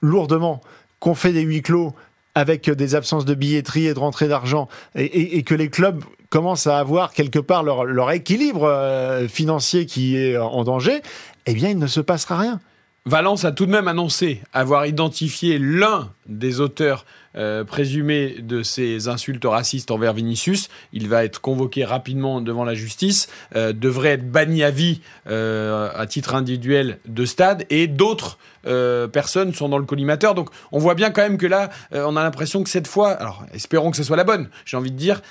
lourdement, 0.00 0.60
qu'on 1.00 1.14
fait 1.14 1.32
des 1.32 1.42
huis 1.42 1.62
clos 1.62 1.94
avec 2.34 2.70
des 2.70 2.94
absences 2.94 3.24
de 3.24 3.34
billetterie 3.34 3.86
et 3.86 3.94
de 3.94 3.98
rentrée 3.98 4.28
d'argent, 4.28 4.68
et, 4.94 5.42
que 5.42 5.54
les 5.54 5.70
clubs 5.70 6.04
commencent 6.30 6.66
à 6.66 6.78
avoir 6.78 7.12
quelque 7.12 7.38
part 7.38 7.62
leur, 7.62 8.10
équilibre 8.10 8.64
euh, 8.64 9.26
financier 9.28 9.86
qui 9.86 10.16
est 10.16 10.36
en 10.36 10.62
danger, 10.62 11.02
eh 11.46 11.54
bien, 11.54 11.70
il 11.70 11.78
ne 11.78 11.86
se 11.86 12.00
passera 12.00 12.38
rien. 12.38 12.60
Valence 13.06 13.44
a 13.44 13.52
tout 13.52 13.66
de 13.66 13.70
même 13.70 13.88
annoncé 13.88 14.42
avoir 14.52 14.86
identifié 14.86 15.58
l'un 15.58 16.10
des 16.26 16.60
auteurs 16.60 17.06
euh, 17.38 17.62
présumés 17.62 18.36
de 18.40 18.64
ces 18.64 19.06
insultes 19.06 19.44
racistes 19.44 19.92
envers 19.92 20.12
Vinicius. 20.12 20.68
Il 20.92 21.08
va 21.08 21.24
être 21.24 21.40
convoqué 21.40 21.84
rapidement 21.84 22.40
devant 22.40 22.64
la 22.64 22.74
justice, 22.74 23.28
euh, 23.54 23.72
devrait 23.72 24.10
être 24.10 24.28
banni 24.28 24.64
à 24.64 24.70
vie 24.70 25.00
euh, 25.28 25.88
à 25.94 26.06
titre 26.06 26.34
individuel 26.34 26.98
de 27.06 27.24
stade 27.24 27.64
et 27.70 27.86
d'autres 27.86 28.38
personnes 29.12 29.54
sont 29.54 29.70
dans 29.70 29.78
le 29.78 29.86
collimateur. 29.86 30.34
Donc 30.34 30.50
on 30.72 30.78
voit 30.78 30.94
bien 30.94 31.10
quand 31.10 31.22
même 31.22 31.38
que 31.38 31.46
là, 31.46 31.70
on 31.90 32.16
a 32.16 32.22
l'impression 32.22 32.62
que 32.62 32.68
cette 32.68 32.86
fois, 32.86 33.12
alors 33.12 33.46
espérons 33.54 33.90
que 33.90 33.96
ce 33.96 34.02
soit 34.02 34.16
la 34.16 34.24
bonne, 34.24 34.50
j'ai 34.66 34.76
envie 34.76 34.90
de 34.90 34.96
dire, 34.96 35.22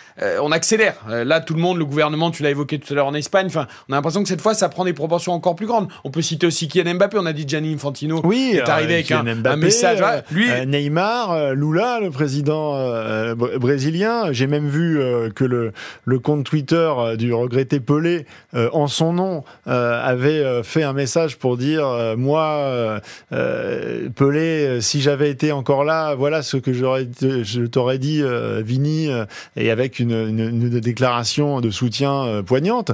on 0.41 0.51
accélère. 0.51 0.95
là, 1.07 1.39
tout 1.39 1.53
le 1.53 1.59
monde, 1.59 1.77
le 1.77 1.85
gouvernement, 1.85 2.31
tu 2.31 2.41
l'as 2.41 2.49
évoqué 2.49 2.79
tout 2.79 2.91
à 2.91 2.95
l'heure 2.95 3.05
en 3.05 3.13
Espagne, 3.13 3.45
enfin, 3.45 3.67
on 3.89 3.93
a 3.93 3.95
l'impression 3.95 4.23
que 4.23 4.29
cette 4.29 4.41
fois, 4.41 4.55
ça 4.55 4.69
prend 4.69 4.85
des 4.85 4.93
proportions 4.93 5.33
encore 5.33 5.55
plus 5.55 5.67
grandes. 5.67 5.87
On 6.03 6.09
peut 6.09 6.23
citer 6.23 6.47
aussi 6.47 6.67
Kylian 6.67 6.95
Mbappé, 6.95 7.19
on 7.19 7.27
a 7.27 7.33
dit 7.33 7.45
Gianni 7.47 7.75
Infantino 7.75 8.21
oui, 8.23 8.53
est 8.55 8.67
arrivé 8.67 8.95
avec 8.95 9.11
un, 9.11 9.23
message. 9.55 9.99
lui, 10.31 10.47
Neymar, 10.65 11.53
Le 12.01 12.11
président 12.11 12.75
euh, 12.75 13.33
brésilien. 13.35 14.31
J'ai 14.31 14.47
même 14.47 14.67
vu 14.67 14.99
euh, 14.99 15.29
que 15.29 15.43
le, 15.43 16.19
compte 16.19 16.43
Twitter 16.45 16.91
euh, 16.97 17.15
du 17.15 17.33
regretté 17.33 17.79
Pelé, 17.79 18.25
en 18.53 18.87
son 18.87 19.13
nom, 19.13 19.43
avait 19.65 20.63
fait 20.63 20.83
un 20.83 20.93
message 20.93 21.37
pour 21.37 21.57
dire 21.57 22.15
moi, 22.17 22.99
Pelé, 23.29 24.81
si 24.81 25.01
j'avais 25.01 25.29
été 25.29 25.51
encore 25.51 25.83
là, 25.83 26.15
voilà 26.15 26.41
ce 26.41 26.57
que 26.57 26.73
j'aurais, 26.73 27.07
je 27.21 27.65
t'aurais 27.65 27.99
dit, 27.99 28.23
Vini, 28.63 29.09
et 29.55 29.71
avec 29.71 29.99
une, 29.99 30.79
déclaration 30.79 31.61
de 31.61 31.69
soutien 31.69 32.41
poignante 32.45 32.91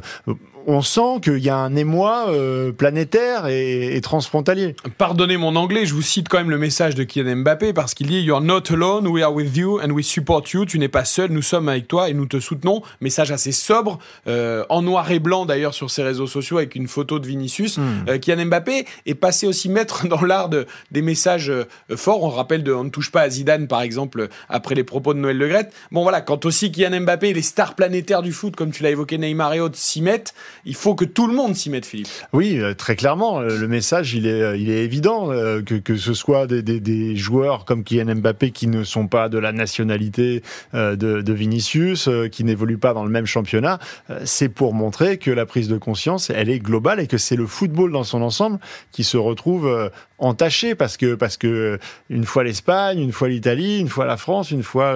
on 0.67 0.81
sent 0.81 1.21
qu'il 1.21 1.39
y 1.39 1.49
a 1.49 1.57
un 1.57 1.75
émoi 1.75 2.25
euh, 2.29 2.71
planétaire 2.71 3.47
et, 3.47 3.99
transfrontalier. 4.01 4.75
Pardonnez 4.97 5.37
mon 5.37 5.55
anglais, 5.55 5.85
je 5.85 5.93
vous 5.93 6.01
cite 6.01 6.27
quand 6.29 6.37
même 6.37 6.49
le 6.49 6.57
message 6.57 6.95
de 6.95 7.03
Kylian 7.03 7.37
Mbappé 7.37 7.73
parce 7.73 7.93
qu'il 7.93 8.07
dit 8.07 8.21
You're 8.21 8.41
not 8.41 8.63
alone, 8.71 9.07
we 9.07 9.23
are 9.23 9.33
with 9.33 9.55
you 9.55 9.79
and 9.81 9.91
we 9.91 10.05
support 10.05 10.43
you. 10.53 10.65
Tu 10.65 10.79
n'es 10.79 10.89
pas 10.89 11.05
seul, 11.05 11.31
nous 11.31 11.41
sommes 11.41 11.69
avec 11.69 11.87
toi 11.87 12.09
et 12.09 12.13
nous 12.13 12.25
te 12.25 12.39
soutenons. 12.39 12.81
Message 13.01 13.31
assez 13.31 13.51
sobre, 13.51 13.99
euh, 14.27 14.65
en 14.69 14.81
noir 14.81 15.09
et 15.11 15.19
blanc 15.19 15.45
d'ailleurs 15.45 15.73
sur 15.73 15.89
ses 15.89 16.03
réseaux 16.03 16.27
sociaux 16.27 16.57
avec 16.57 16.75
une 16.75 16.87
photo 16.87 17.19
de 17.19 17.27
Vinicius. 17.27 17.77
Hmm. 17.77 18.05
Euh, 18.09 18.17
Kylian 18.17 18.45
Mbappé 18.45 18.85
est 19.05 19.15
passé 19.15 19.47
aussi 19.47 19.69
maître 19.69 20.07
dans 20.09 20.21
l'art 20.21 20.49
de, 20.49 20.65
des 20.91 21.01
messages 21.01 21.51
forts. 21.95 22.23
On 22.23 22.29
rappelle 22.29 22.63
de 22.63 22.73
On 22.73 22.83
ne 22.83 22.89
touche 22.89 23.11
pas 23.11 23.21
à 23.21 23.29
Zidane 23.29 23.67
par 23.67 23.81
exemple 23.81 24.27
après 24.49 24.75
les 24.75 24.83
propos 24.83 25.13
de 25.13 25.19
Noël 25.19 25.37
Le 25.37 25.53
Bon 25.91 26.03
voilà, 26.03 26.21
quand 26.21 26.45
aussi 26.45 26.71
Kylian 26.71 27.01
Mbappé 27.01 27.29
et 27.29 27.33
les 27.33 27.41
stars 27.41 27.75
planétaires 27.75 28.21
du 28.21 28.31
foot, 28.31 28.55
comme 28.55 28.71
tu 28.71 28.83
l'as 28.83 28.89
évoqué 28.89 29.17
Neymar 29.17 29.53
et 29.53 29.59
autres, 29.59 29.77
s'y 29.77 30.01
mettent, 30.01 30.33
Il 30.65 30.75
faut 30.75 30.95
que 30.95 31.05
tout 31.05 31.27
le 31.27 31.33
monde 31.33 31.55
s'y 31.55 31.69
mette, 31.69 31.85
Philippe. 31.85 32.07
Oui, 32.31 32.57
euh, 32.59 32.73
très 32.73 32.95
clairement. 32.95 33.39
euh, 33.39 33.57
Le 33.57 33.67
message, 33.67 34.13
il 34.13 34.27
est, 34.27 34.41
euh, 34.41 34.57
il 34.57 34.69
est 34.69 34.83
évident. 34.83 35.27
Que, 35.65 35.75
que 35.75 35.95
ce 35.95 36.13
soit 36.13 36.47
des, 36.47 36.61
des, 36.61 37.15
joueurs 37.15 37.65
comme 37.65 37.83
Kylian 37.83 38.15
Mbappé 38.15 38.51
qui 38.51 38.67
ne 38.67 38.83
sont 38.83 39.07
pas 39.07 39.29
de 39.29 39.37
la 39.37 39.51
nationalité 39.51 40.41
de, 40.73 41.33
Vinicius, 41.33 42.09
qui 42.31 42.43
n'évoluent 42.43 42.77
pas 42.77 42.93
dans 42.93 43.03
le 43.03 43.09
même 43.09 43.25
championnat, 43.25 43.79
c'est 44.25 44.49
pour 44.49 44.73
montrer 44.73 45.17
que 45.17 45.31
la 45.31 45.45
prise 45.45 45.67
de 45.67 45.77
conscience, 45.77 46.29
elle 46.29 46.49
est 46.49 46.59
globale 46.59 46.99
et 46.99 47.07
que 47.07 47.17
c'est 47.17 47.35
le 47.35 47.47
football 47.47 47.91
dans 47.91 48.03
son 48.03 48.21
ensemble 48.21 48.59
qui 48.91 49.03
se 49.03 49.17
retrouve 49.17 49.91
entaché 50.17 50.75
parce 50.75 50.97
que 50.97 51.15
parce 51.15 51.37
que 51.37 51.79
une 52.09 52.25
fois 52.25 52.43
l'Espagne, 52.43 52.99
une 52.99 53.11
fois 53.11 53.29
l'Italie, 53.29 53.79
une 53.79 53.89
fois 53.89 54.05
la 54.05 54.17
France, 54.17 54.51
une 54.51 54.63
fois 54.63 54.95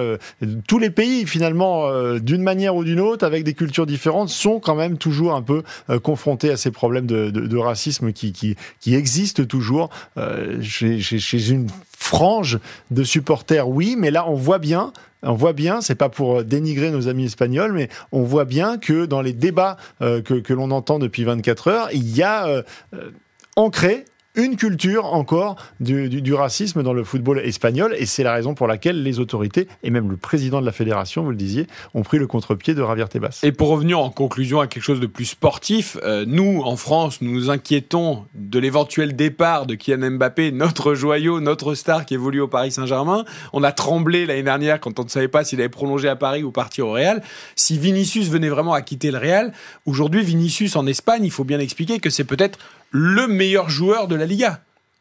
tous 0.66 0.78
les 0.78 0.90
pays 0.90 1.26
finalement 1.26 1.90
d'une 2.18 2.42
manière 2.42 2.76
ou 2.76 2.84
d'une 2.84 3.00
autre 3.00 3.26
avec 3.26 3.44
des 3.44 3.54
cultures 3.54 3.86
différentes 3.86 4.28
sont 4.28 4.60
quand 4.60 4.74
même 4.74 4.98
toujours 4.98 5.34
un 5.34 5.42
peu 5.42 5.47
euh, 5.50 5.98
confrontés 5.98 6.50
à 6.50 6.56
ces 6.56 6.70
problèmes 6.70 7.06
de, 7.06 7.58
racisme 7.58 8.12
qui, 8.12 8.56
existent 8.86 9.44
toujours 9.44 9.90
euh, 10.16 10.60
chez, 10.62 11.50
une 11.50 11.68
frange 11.96 12.58
de 12.90 13.02
supporters 13.02 13.68
oui 13.68 13.96
mais 13.98 14.10
là 14.10 14.28
on 14.28 14.34
voit 14.34 14.58
bien 14.58 14.92
on 15.22 15.34
voit 15.34 15.52
bien, 15.52 15.80
c'est 15.80 15.94
pas 15.94 16.08
pour 16.08 16.44
dénigrer 16.44 16.90
nos 16.90 17.08
amis 17.08 17.24
espagnols, 17.24 17.72
mais 17.72 17.88
on 18.12 18.22
voit 18.22 18.44
bien 18.44 18.78
que 18.78 19.06
dans 19.06 19.20
les 19.20 19.32
débats 19.32 19.76
euh, 20.00 20.22
que, 20.22 20.52
l'on 20.52 20.70
entend 20.70 20.98
depuis 20.98 21.24
24 21.24 21.68
heures, 21.68 21.88
il 21.92 22.16
y 22.16 22.22
a 22.22 22.46
euh, 22.46 22.62
euh, 22.94 23.10
ancré 23.56 24.04
une 24.38 24.56
culture 24.56 25.04
encore 25.06 25.56
du, 25.80 26.32
racisme 26.32 26.82
dans 26.82 26.92
le 26.92 27.02
football 27.02 27.40
espagnol 27.40 27.94
et 27.98 28.06
c'est 28.06 28.22
la 28.22 28.32
raison 28.32 28.54
pour 28.54 28.68
laquelle 28.68 29.02
les 29.02 29.18
autorités 29.18 29.66
et 29.82 29.90
même 29.90 30.08
le 30.08 30.16
président 30.16 30.60
de 30.60 30.66
la 30.66 30.72
fédération, 30.72 31.24
vous 31.24 31.30
le 31.30 31.36
disiez, 31.36 31.66
ont 31.92 32.02
pris 32.02 32.18
le 32.18 32.28
contre-pied 32.28 32.74
de 32.74 32.80
Javier 32.80 33.08
Tebas. 33.08 33.40
Et 33.42 33.50
pour 33.50 33.68
revenir 33.68 33.98
en 33.98 34.10
conclusion 34.10 34.60
à 34.60 34.68
quelque 34.68 34.84
chose 34.84 35.00
de 35.00 35.06
plus 35.06 35.24
sportif, 35.24 35.98
euh, 36.04 36.24
nous 36.26 36.62
en 36.64 36.76
France, 36.76 37.20
nous 37.20 37.32
nous 37.32 37.50
inquiétons 37.50 38.24
de 38.34 38.58
l'éventuel 38.60 39.16
départ 39.16 39.66
de 39.66 39.74
Kylian 39.74 40.12
Mbappé, 40.12 40.52
notre 40.52 40.94
joyau, 40.94 41.40
notre 41.40 41.74
star 41.74 42.06
qui 42.06 42.14
évolue 42.14 42.40
au 42.40 42.48
Paris 42.48 42.70
Saint-Germain. 42.70 43.24
On 43.52 43.64
a 43.64 43.72
tremblé 43.72 44.24
l'année 44.24 44.44
dernière 44.44 44.78
quand 44.78 45.00
on 45.00 45.04
ne 45.04 45.08
savait 45.08 45.28
pas 45.28 45.42
s'il 45.42 45.58
allait 45.58 45.68
prolonger 45.68 46.08
à 46.08 46.16
Paris 46.16 46.44
ou 46.44 46.52
partir 46.52 46.86
au 46.86 46.92
Real. 46.92 47.22
Si 47.56 47.76
Vinicius 47.76 48.28
venait 48.28 48.48
vraiment 48.48 48.72
à 48.72 48.82
quitter 48.82 49.10
le 49.10 49.18
Real, 49.18 49.52
aujourd'hui 49.84 50.22
Vinicius 50.22 50.76
en 50.76 50.86
Espagne, 50.86 51.24
il 51.24 51.32
faut 51.32 51.44
bien 51.44 51.58
expliquer 51.58 51.98
que 51.98 52.10
c'est 52.10 52.24
peut-être 52.24 52.58
le 52.90 53.26
meilleur 53.26 53.70
joueur 53.70 54.08
de 54.08 54.14
la 54.14 54.26
Liga. 54.26 54.60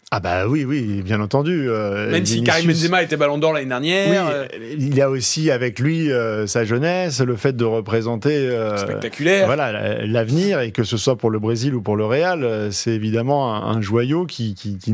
Ah 0.09 0.21
bah 0.21 0.47
oui, 0.47 0.63
oui, 0.63 1.01
bien 1.01 1.19
entendu. 1.19 1.69
Euh, 1.69 2.09
Même 2.09 2.25
si 2.25 2.41
Karim 2.41 2.67
Benzema 2.67 3.03
était 3.03 3.17
Ballon 3.17 3.37
d'Or 3.37 3.51
l'année 3.51 3.65
dernière. 3.67 4.25
Oui, 4.25 4.33
euh, 4.33 4.47
il 4.77 4.95
y 4.95 5.01
a 5.01 5.09
aussi 5.09 5.51
avec 5.51 5.79
lui 5.79 6.13
euh, 6.13 6.47
sa 6.47 6.63
jeunesse, 6.63 7.19
le 7.19 7.35
fait 7.35 7.57
de 7.57 7.65
représenter 7.65 8.49
spectaculaire. 8.77 9.47
Voilà 9.47 10.05
l'avenir 10.05 10.61
et 10.61 10.71
que 10.71 10.85
ce 10.85 10.95
soit 10.95 11.17
pour 11.17 11.29
le 11.29 11.39
Brésil 11.39 11.75
ou 11.75 11.81
pour 11.81 11.97
le 11.97 12.05
Real, 12.05 12.69
c'est 12.71 12.91
évidemment 12.91 13.53
un, 13.53 13.75
un, 13.75 13.81
joyau 13.81 14.25
qui, 14.25 14.55
qui, 14.55 14.77
qui 14.77 14.93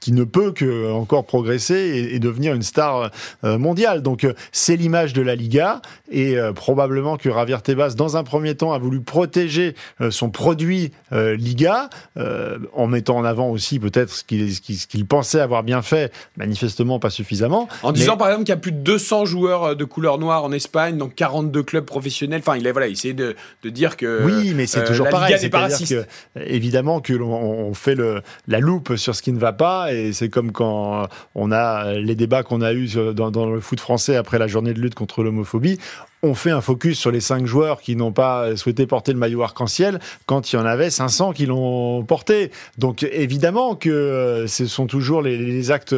qui 0.00 0.12
ne 0.12 0.24
peut 0.24 0.52
que 0.52 0.90
encore 0.92 1.24
progresser 1.24 1.74
et, 1.74 2.14
et 2.14 2.18
devenir 2.18 2.54
une 2.54 2.62
star 2.62 3.10
euh, 3.44 3.58
mondiale. 3.58 4.02
Donc 4.02 4.24
euh, 4.24 4.34
c'est 4.52 4.76
l'image 4.76 5.12
de 5.12 5.22
la 5.22 5.34
Liga 5.34 5.80
et 6.10 6.36
euh, 6.36 6.52
probablement 6.52 7.16
que 7.16 7.30
Javier 7.30 7.60
Tebas 7.62 7.94
dans 7.96 8.16
un 8.16 8.24
premier 8.24 8.54
temps 8.54 8.72
a 8.72 8.78
voulu 8.78 9.00
protéger 9.00 9.74
son 10.10 10.30
produit 10.30 10.92
Liga 11.10 11.88
en 12.16 12.86
mettant 12.86 13.16
en 13.16 13.24
avant 13.24 13.48
aussi 13.50 13.78
peut-être 13.78 14.10
ce 14.10 14.24
qu'il 14.24 14.60
qu 14.60 14.74
qu 14.88 15.04
pensait 15.04 15.40
avoir 15.40 15.62
bien 15.62 15.82
fait, 15.82 16.12
manifestement 16.36 16.98
pas 16.98 17.10
suffisamment. 17.10 17.68
En 17.82 17.92
disant 17.92 18.12
mais... 18.12 18.18
par 18.18 18.28
exemple 18.28 18.44
qu'il 18.44 18.52
y 18.52 18.58
a 18.58 18.60
plus 18.60 18.72
de 18.72 18.78
200 18.78 19.24
joueurs 19.24 19.76
de 19.76 19.84
couleur 19.84 20.18
noire 20.18 20.44
en 20.44 20.52
Espagne, 20.52 20.96
donc 20.98 21.14
42 21.14 21.62
clubs 21.62 21.84
professionnels. 21.84 22.40
Enfin, 22.40 22.56
il 22.56 22.66
a 22.66 22.72
voilà, 22.72 22.88
il 22.88 22.92
essayé 22.92 23.14
de, 23.14 23.36
de 23.62 23.70
dire 23.70 23.96
que 23.96 24.24
oui, 24.24 24.52
mais 24.54 24.66
c'est 24.66 24.84
toujours 24.84 25.08
pareil. 25.08 25.36
C'est 25.38 26.06
évidemment 26.36 27.00
que 27.00 27.12
l'on 27.12 27.74
fait 27.74 27.94
le, 27.94 28.22
la 28.46 28.60
loupe 28.60 28.96
sur 28.96 29.14
ce 29.14 29.22
qui 29.22 29.32
ne 29.32 29.38
va 29.38 29.52
pas 29.52 29.87
et 29.92 30.12
c'est 30.12 30.28
comme 30.28 30.52
quand 30.52 31.08
on 31.34 31.52
a 31.52 31.94
les 31.94 32.14
débats 32.14 32.42
qu'on 32.42 32.60
a 32.60 32.72
eus 32.72 32.96
dans, 33.14 33.46
le 33.46 33.60
foot 33.60 33.80
français 33.80 34.16
après 34.16 34.38
la 34.38 34.46
journée 34.46 34.74
de 34.74 34.80
lutte 34.80 34.94
contre 34.94 35.22
l'homophobie 35.22 35.78
on 36.22 36.34
fait 36.34 36.50
un 36.50 36.60
focus 36.60 36.98
sur 36.98 37.10
les 37.10 37.20
cinq 37.20 37.46
joueurs 37.46 37.80
qui 37.80 37.96
n'ont 37.96 38.12
pas 38.12 38.56
souhaité 38.56 38.86
porter 38.86 39.12
le 39.12 39.18
maillot 39.18 39.42
arc-en-ciel 39.42 40.00
quand 40.26 40.52
il 40.52 40.56
y 40.56 40.58
en 40.58 40.66
avait 40.66 40.90
500 40.90 41.32
qui 41.32 41.46
l'ont 41.46 42.04
porté. 42.04 42.50
Donc 42.76 43.02
évidemment 43.02 43.76
que 43.76 43.90
euh, 43.90 44.46
ce 44.46 44.66
sont 44.66 44.86
toujours 44.86 45.22
les, 45.22 45.70
actes 45.70 45.94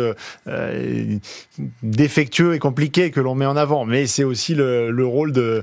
euh, 0.46 1.18
défectueux 1.82 2.54
et 2.54 2.58
compliqués 2.58 3.10
que 3.10 3.20
l'on 3.20 3.34
met 3.34 3.46
en 3.46 3.56
avant, 3.56 3.84
mais 3.84 4.06
c'est 4.06 4.24
aussi 4.24 4.54
le, 4.54 4.90
le, 4.90 5.06
rôle 5.06 5.32
de, 5.32 5.62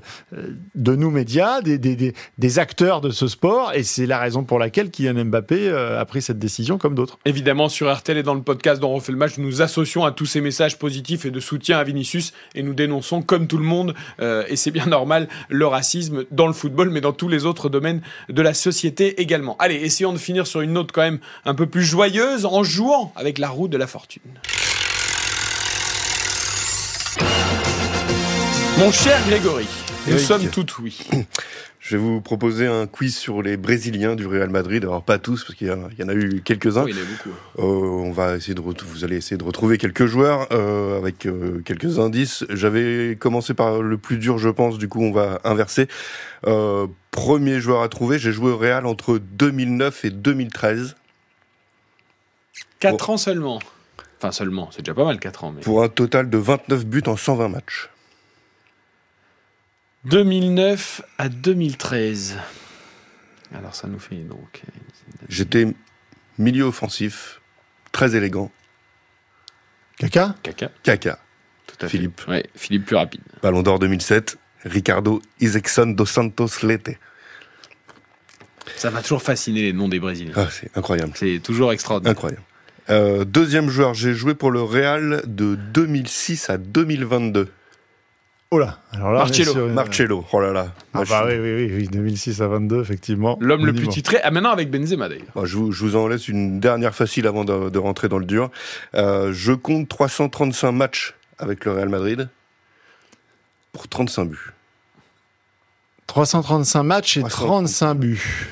de 0.76 0.96
nous 0.96 1.12
médias, 1.12 1.62
des, 1.62 1.78
des, 1.78 2.14
des, 2.38 2.60
acteurs 2.60 3.02
de 3.02 3.10
ce 3.10 3.28
sport, 3.28 3.74
et 3.74 3.84
c'est 3.84 4.06
la 4.06 4.20
raison 4.20 4.44
pour 4.44 4.60
laquelle 4.60 4.90
Kylian 4.90 5.26
Mbappé 5.26 5.68
euh, 5.68 6.00
a 6.00 6.06
pris 6.06 6.22
cette 6.22 6.40
décision 6.40 6.78
comme 6.78 6.96
d'autres. 6.96 7.20
Évidemment, 7.26 7.70
sur 7.70 7.94
RTL 7.94 8.18
et 8.18 8.24
dans 8.24 8.34
le 8.34 8.42
podcast 8.42 8.82
dont 8.82 8.92
on 8.92 8.96
refait 8.96 9.12
le 9.12 9.18
match, 9.18 9.38
nous 9.38 9.46
nous 9.46 9.62
associons 9.62 10.06
à 10.06 10.12
tous 10.12 10.26
ces 10.26 10.42
messages 10.42 10.78
positifs 10.78 11.26
et 11.26 11.32
de 11.32 11.40
soutien 11.40 11.78
à 11.78 11.84
Vinicius, 11.84 12.34
et 12.56 12.64
nous 12.64 12.74
dénonçons 12.74 13.22
comme 13.22 13.48
tout 13.48 13.58
le 13.58 13.64
monde 13.64 13.94
euh, 14.20 14.44
et 14.50 14.56
c'est 14.56 14.72
bien 14.72 14.86
normal, 14.86 15.28
le 15.50 15.68
racisme 15.68 16.26
dans 16.32 16.48
le 16.48 16.54
football, 16.54 16.90
mais 16.90 17.02
dans 17.02 17.14
tous 17.14 17.28
les 17.28 17.46
autres 17.46 17.70
domaines 17.70 18.02
de 18.30 18.42
la 18.42 18.54
société 18.54 19.22
également. 19.22 19.56
Allez, 19.60 19.76
essayons 19.76 20.14
de 20.14 20.18
finir 20.18 20.48
sur 20.48 20.62
une 20.62 20.74
note 20.74 20.92
quand 20.92 21.02
même 21.02 21.20
un 21.46 21.56
peu 21.56 21.68
plus 21.68 21.84
joyeuse 21.84 22.46
en 22.46 22.64
jouant 22.64 23.12
avec 23.16 23.38
la 23.38 23.50
roue 23.50 23.68
de 23.68 23.78
la 23.78 23.88
fortune. 23.88 24.22
Mon 28.78 28.92
cher 28.92 29.20
Grégory, 29.28 29.66
nous 30.08 30.18
sommes 30.18 30.48
tout 30.50 30.66
oui. 30.82 31.00
Je 31.80 31.96
vais 31.96 32.04
vous 32.04 32.20
proposer 32.20 32.68
un 32.68 32.86
quiz 32.86 33.16
sur 33.16 33.42
les 33.42 33.56
Brésiliens 33.56 34.16
du 34.16 34.28
Real 34.28 34.50
Madrid. 34.50 34.84
Alors 34.84 35.04
pas 35.04 35.20
tous, 35.20 35.46
parce 35.46 35.56
qu'il 35.56 35.68
y, 35.68 35.70
y, 35.70 36.04
en 36.04 36.10
a 36.10 36.14
eu 36.14 36.42
quelques-uns. 36.44 36.84
Oui, 36.84 36.92
il 36.94 36.98
y 36.98 37.00
en 37.00 37.04
a 37.04 37.08
beaucoup. 37.08 37.30
Euh, 37.60 38.06
on 38.06 38.12
va 38.12 38.36
essayer 38.36 38.56
de 38.56 38.62
vous 38.62 39.06
allez 39.06 39.16
essayer 39.16 39.38
de 39.38 39.44
retrouver 39.44 39.78
quelques 39.78 40.06
joueurs 40.06 40.48
euh, 40.52 40.98
avec 40.98 41.26
euh, 41.26 41.62
quelques 41.64 41.98
indices. 42.00 42.44
J'avais 42.50 43.16
commencé 43.18 43.54
par 43.54 43.82
le 43.82 43.98
plus 43.98 44.18
dur, 44.18 44.38
je 44.38 44.50
pense. 44.50 44.78
Du 44.78 44.90
coup, 44.90 45.02
on 45.02 45.14
va 45.14 45.40
inverser. 45.46 45.88
Euh, 46.46 46.88
premier 47.12 47.62
joueur 47.62 47.82
à 47.82 47.90
trouver. 47.90 48.20
J'ai 48.20 48.34
joué 48.34 48.52
au 48.52 48.58
Real 48.58 48.86
entre 48.86 49.18
2009 49.18 50.06
et 50.06 50.10
2013. 50.10 50.96
4 52.80 53.10
oh. 53.10 53.12
ans 53.14 53.18
seulement. 53.18 53.60
Enfin 54.20 54.32
seulement, 54.32 54.70
c'est 54.72 54.82
déjà 54.82 54.94
pas 54.94 55.06
mal 55.06 55.20
4 55.20 55.44
ans. 55.44 55.54
Mais... 55.56 55.62
Pour 55.62 55.84
un 55.84 55.90
total 55.90 56.30
de 56.30 56.38
29 56.38 56.86
buts 56.86 57.04
en 57.08 57.16
120 57.16 57.50
matchs. 57.50 57.90
2009 60.10 61.02
à 61.18 61.28
2013. 61.28 62.38
Alors 63.54 63.76
ça 63.76 63.88
nous 63.88 64.00
fait 64.00 64.16
donc. 64.16 64.62
J'étais 65.28 65.68
milieu 66.38 66.64
offensif, 66.64 67.42
très 67.92 68.16
élégant. 68.16 68.52
Caca 69.98 70.36
Caca. 70.44 70.72
Caca. 70.84 71.20
Tout 71.66 71.86
à 71.86 71.90
Philippe. 71.90 72.22
Fait. 72.22 72.32
Ouais, 72.32 72.46
Philippe 72.56 72.86
plus 72.86 72.96
rapide. 72.96 73.22
Ballon 73.42 73.64
d'or 73.64 73.80
2007, 73.80 74.38
Ricardo 74.64 75.22
Isaacson 75.42 75.88
dos 75.88 76.06
Santos 76.06 76.64
Lete. 76.64 76.98
Ça 78.78 78.92
m'a 78.92 79.02
toujours 79.02 79.22
fasciné 79.22 79.64
les 79.64 79.74
noms 79.74 79.90
des 79.90 80.00
Brésiliens. 80.00 80.34
Ah, 80.36 80.48
c'est 80.50 80.70
incroyable. 80.78 81.14
C'est 81.16 81.40
toujours 81.44 81.74
extraordinaire. 81.74 82.12
Incroyable. 82.12 82.44
Euh, 82.90 83.26
deuxième 83.26 83.70
joueur, 83.70 83.94
j'ai 83.94 84.14
joué 84.14 84.36
pour 84.36 84.52
le 84.52 84.62
Real 84.62 85.22
de 85.26 85.56
2006 85.56 86.50
à 86.50 86.58
2022. 86.58 87.50
Oh 88.50 88.60
là, 88.60 88.80
alors 88.94 89.12
là, 89.12 89.20
Marcello. 89.20 89.52
Sur... 89.52 89.68
Marcello, 89.68 90.26
oh 90.32 90.40
là 90.40 90.54
là. 90.54 90.68
Ah 90.94 91.04
bah 91.10 91.26
oui, 91.28 91.36
oui, 91.38 91.70
oui, 91.76 91.88
2006 91.90 92.42
à 92.42 92.48
22, 92.48 92.80
effectivement. 92.80 93.38
L'homme 93.42 93.66
le 93.66 93.74
plus 93.74 93.90
titré, 93.90 94.20
ah 94.24 94.32
maintenant 94.32 94.52
avec 94.52 94.72
Benzema 94.72 95.10
d'ailleurs. 95.10 95.46
Je, 95.46 95.58
vous, 95.58 95.74
je, 95.74 95.84
vous, 95.84 95.96
en 95.98 96.08
laisse 96.08 96.30
une 96.30 96.62
dernière 96.62 96.96
facile 96.96 97.28
avant 97.28 97.44
de, 97.44 97.70
de 97.70 97.80
rentrer 97.80 98.08
dans 98.08 98.20
le 98.20 98.26
dur. 98.26 98.50
Euh, 98.96 99.34
je 99.34 99.52
compte 99.52 99.90
335 99.90 100.72
matchs 100.72 101.14
avec 101.40 101.66
le 101.66 101.74
Real 101.74 101.90
Madrid 101.90 102.30
pour 103.74 103.90
35 103.90 104.26
buts. 104.30 104.54
335 106.08 106.84
matchs 106.84 107.18
et 107.18 107.24
35 107.24 107.94
buts. 107.96 108.48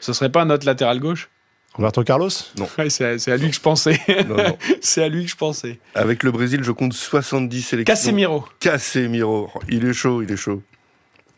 Ce 0.00 0.12
serait 0.12 0.32
pas 0.32 0.44
notre 0.44 0.66
latéral 0.66 0.98
gauche? 0.98 1.30
Roberto 1.74 2.04
Carlos 2.04 2.28
Non. 2.58 2.68
Ouais, 2.78 2.90
c'est 2.90 3.28
à 3.28 3.36
lui 3.36 3.48
que 3.48 3.56
je 3.56 3.60
pensais. 3.60 3.98
c'est 4.80 5.02
à 5.02 5.08
lui 5.08 5.24
que 5.24 5.30
je 5.30 5.36
pensais. 5.36 5.78
Avec 5.94 6.22
le 6.22 6.30
Brésil, 6.30 6.62
je 6.62 6.72
compte 6.72 6.92
70 6.92 7.62
sélections. 7.62 7.94
Casemiro. 7.94 8.44
Casemiro. 8.60 9.50
Il 9.68 9.86
est 9.86 9.94
chaud, 9.94 10.22
il 10.22 10.30
est 10.30 10.36
chaud. 10.36 10.62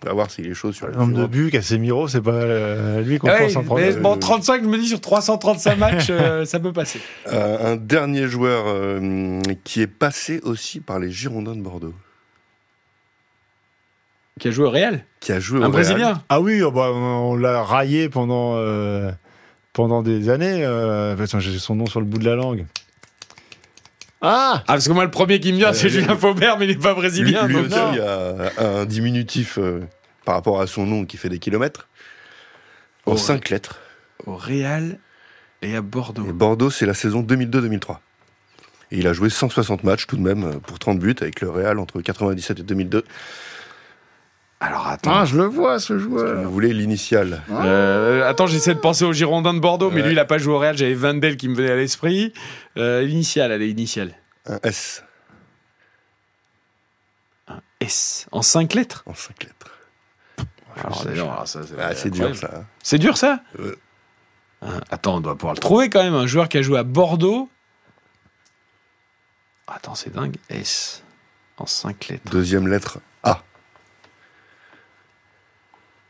On 0.02 0.08
va 0.08 0.12
voir 0.12 0.30
s'il 0.30 0.46
est 0.46 0.54
chaud 0.54 0.70
sur 0.70 0.86
le 0.86 0.92
nombre 0.92 1.16
de 1.16 1.26
buts, 1.26 1.50
Casemiro, 1.50 2.08
c'est 2.08 2.20
pas 2.20 2.32
euh, 2.32 3.00
lui 3.00 3.18
qu'on 3.18 3.28
ah 3.28 3.38
pense 3.38 3.56
en 3.56 3.62
premier. 3.62 3.92
Mais 3.92 4.00
bon, 4.00 4.18
35, 4.18 4.62
je 4.62 4.68
me 4.68 4.76
dis 4.76 4.88
sur 4.88 5.00
335 5.00 5.78
matchs, 5.78 6.08
euh, 6.10 6.44
ça 6.44 6.60
peut 6.60 6.74
passer. 6.74 7.00
Euh, 7.28 7.72
un 7.72 7.76
dernier 7.76 8.26
joueur 8.26 8.64
euh, 8.66 9.40
qui 9.62 9.80
est 9.80 9.86
passé 9.86 10.40
aussi 10.42 10.80
par 10.80 10.98
les 10.98 11.10
Girondins 11.10 11.54
de 11.54 11.62
Bordeaux. 11.62 11.94
Qui 14.40 14.48
a 14.48 14.50
joué 14.50 14.66
au 14.66 14.70
Real 14.70 15.04
Qui 15.20 15.32
a 15.32 15.40
joué 15.40 15.62
un 15.62 15.68
au 15.68 15.70
Brésilien 15.70 16.08
Real. 16.08 16.16
Ah 16.28 16.40
oui, 16.40 16.60
oh 16.60 16.70
bah, 16.70 16.90
on 16.92 17.36
l'a 17.36 17.62
raillé 17.62 18.08
pendant 18.08 18.56
euh, 18.56 19.10
pendant 19.74 20.02
des 20.02 20.30
années. 20.30 20.64
Euh, 20.64 21.14
j'ai 21.26 21.58
son 21.58 21.74
nom 21.74 21.84
sur 21.84 22.00
le 22.00 22.06
bout 22.06 22.18
de 22.18 22.24
la 22.24 22.36
langue. 22.36 22.64
Ah, 24.22 24.54
ah 24.56 24.62
parce 24.66 24.88
que 24.88 24.92
moi, 24.94 25.04
le 25.04 25.10
premier 25.10 25.38
qui 25.38 25.52
me 25.52 25.58
vient, 25.58 25.74
c'est 25.74 25.90
Julien 25.90 26.16
Faubert, 26.16 26.56
mais 26.56 26.64
il 26.64 26.68
n'est 26.68 26.82
pas 26.82 26.94
brésilien. 26.94 27.46
Lui, 27.46 27.56
lui 27.56 27.68
donc 27.68 27.72
aussi 27.72 28.00
a 28.00 28.80
un 28.80 28.86
diminutif 28.86 29.58
euh, 29.58 29.80
par 30.24 30.36
rapport 30.36 30.62
à 30.62 30.66
son 30.66 30.86
nom 30.86 31.04
qui 31.04 31.18
fait 31.18 31.28
des 31.28 31.38
kilomètres. 31.38 31.88
En 33.04 33.12
Au- 33.12 33.16
5 33.18 33.50
lettres. 33.50 33.80
Au 34.24 34.36
Real 34.36 34.98
et 35.60 35.76
à 35.76 35.82
Bordeaux. 35.82 36.26
Et 36.26 36.32
Bordeaux, 36.32 36.70
c'est 36.70 36.86
la 36.86 36.94
saison 36.94 37.22
2002-2003. 37.22 37.98
Et 38.92 38.98
il 38.98 39.06
a 39.06 39.12
joué 39.12 39.28
160 39.28 39.84
matchs 39.84 40.06
tout 40.06 40.16
de 40.16 40.22
même 40.22 40.44
euh, 40.44 40.58
pour 40.58 40.78
30 40.78 40.98
buts 40.98 41.16
avec 41.20 41.42
le 41.42 41.50
Real 41.50 41.78
entre 41.78 42.00
97 42.00 42.60
et 42.60 42.62
2002. 42.62 43.04
Alors 44.60 44.86
attends. 44.86 45.10
Ah, 45.14 45.24
je 45.26 45.36
le 45.36 45.44
vois, 45.44 45.78
ce 45.78 45.98
joueur. 45.98 46.42
Vous 46.42 46.50
voulez 46.50 46.72
l'initiale 46.72 47.42
Euh, 47.50 48.26
attends, 48.28 48.46
j'essaie 48.46 48.74
de 48.74 48.78
penser 48.80 49.04
au 49.04 49.12
Girondin 49.12 49.52
de 49.52 49.58
Bordeaux, 49.60 49.90
mais 49.90 50.00
lui, 50.02 50.12
il 50.12 50.18
a 50.18 50.24
pas 50.24 50.38
joué 50.38 50.54
au 50.54 50.58
Real. 50.58 50.76
J'avais 50.76 50.94
Vandel 50.94 51.36
qui 51.36 51.48
me 51.48 51.54
venait 51.54 51.70
à 51.72 51.76
l'esprit. 51.76 52.32
Euh, 52.78 53.02
l'initiale, 53.02 53.52
allez, 53.52 53.68
initiale. 53.68 54.14
Un 54.46 54.58
S 54.62 55.04
S. 57.80 58.26
En 58.32 58.40
5 58.40 58.72
lettres 58.74 59.02
en 59.06 59.14
5 59.14 59.42
lettres. 59.44 59.70
Alors, 60.82 61.06
alors, 61.06 61.46
ça, 61.48 61.60
c'est 61.62 61.74
Ah, 61.78 62.10
dur 62.10 62.34
ça. 62.36 62.50
hein. 62.54 62.64
C'est 62.82 62.98
dur, 62.98 63.16
ça 63.18 63.40
Attends, 64.90 65.16
on 65.16 65.20
doit 65.20 65.36
pouvoir 65.36 65.54
le 65.54 65.60
trouver 65.60 65.90
quand 65.90 66.02
même. 66.02 66.14
Un 66.14 66.26
joueur 66.26 66.48
qui 66.48 66.56
a 66.56 66.62
joué 66.62 66.78
à 66.78 66.82
Bordeaux. 66.84 67.50
Attends, 69.66 69.94
c'est 69.94 70.14
dingue. 70.14 70.36
S. 70.48 71.02
En 71.58 71.66
5 71.66 72.08
lettres. 72.08 72.30
Deuxième 72.30 72.66
lettre. 72.68 72.98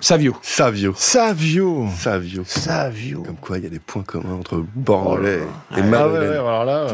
Savio. 0.00 0.36
Savio. 0.42 0.92
Savio. 0.96 1.88
Savio. 1.96 2.42
Savio. 2.44 3.22
Comme 3.22 3.36
quoi, 3.36 3.58
il 3.58 3.64
y 3.64 3.66
a 3.66 3.70
des 3.70 3.78
points 3.78 4.02
communs 4.02 4.34
entre 4.34 4.64
Bordelais 4.74 5.38
et 5.38 5.40
Ah 5.42 5.74
Ah 5.76 5.76
ouais, 5.80 5.82
Madeleine. 5.88 6.30
ouais, 6.30 6.36
alors 6.36 6.64
là. 6.64 6.86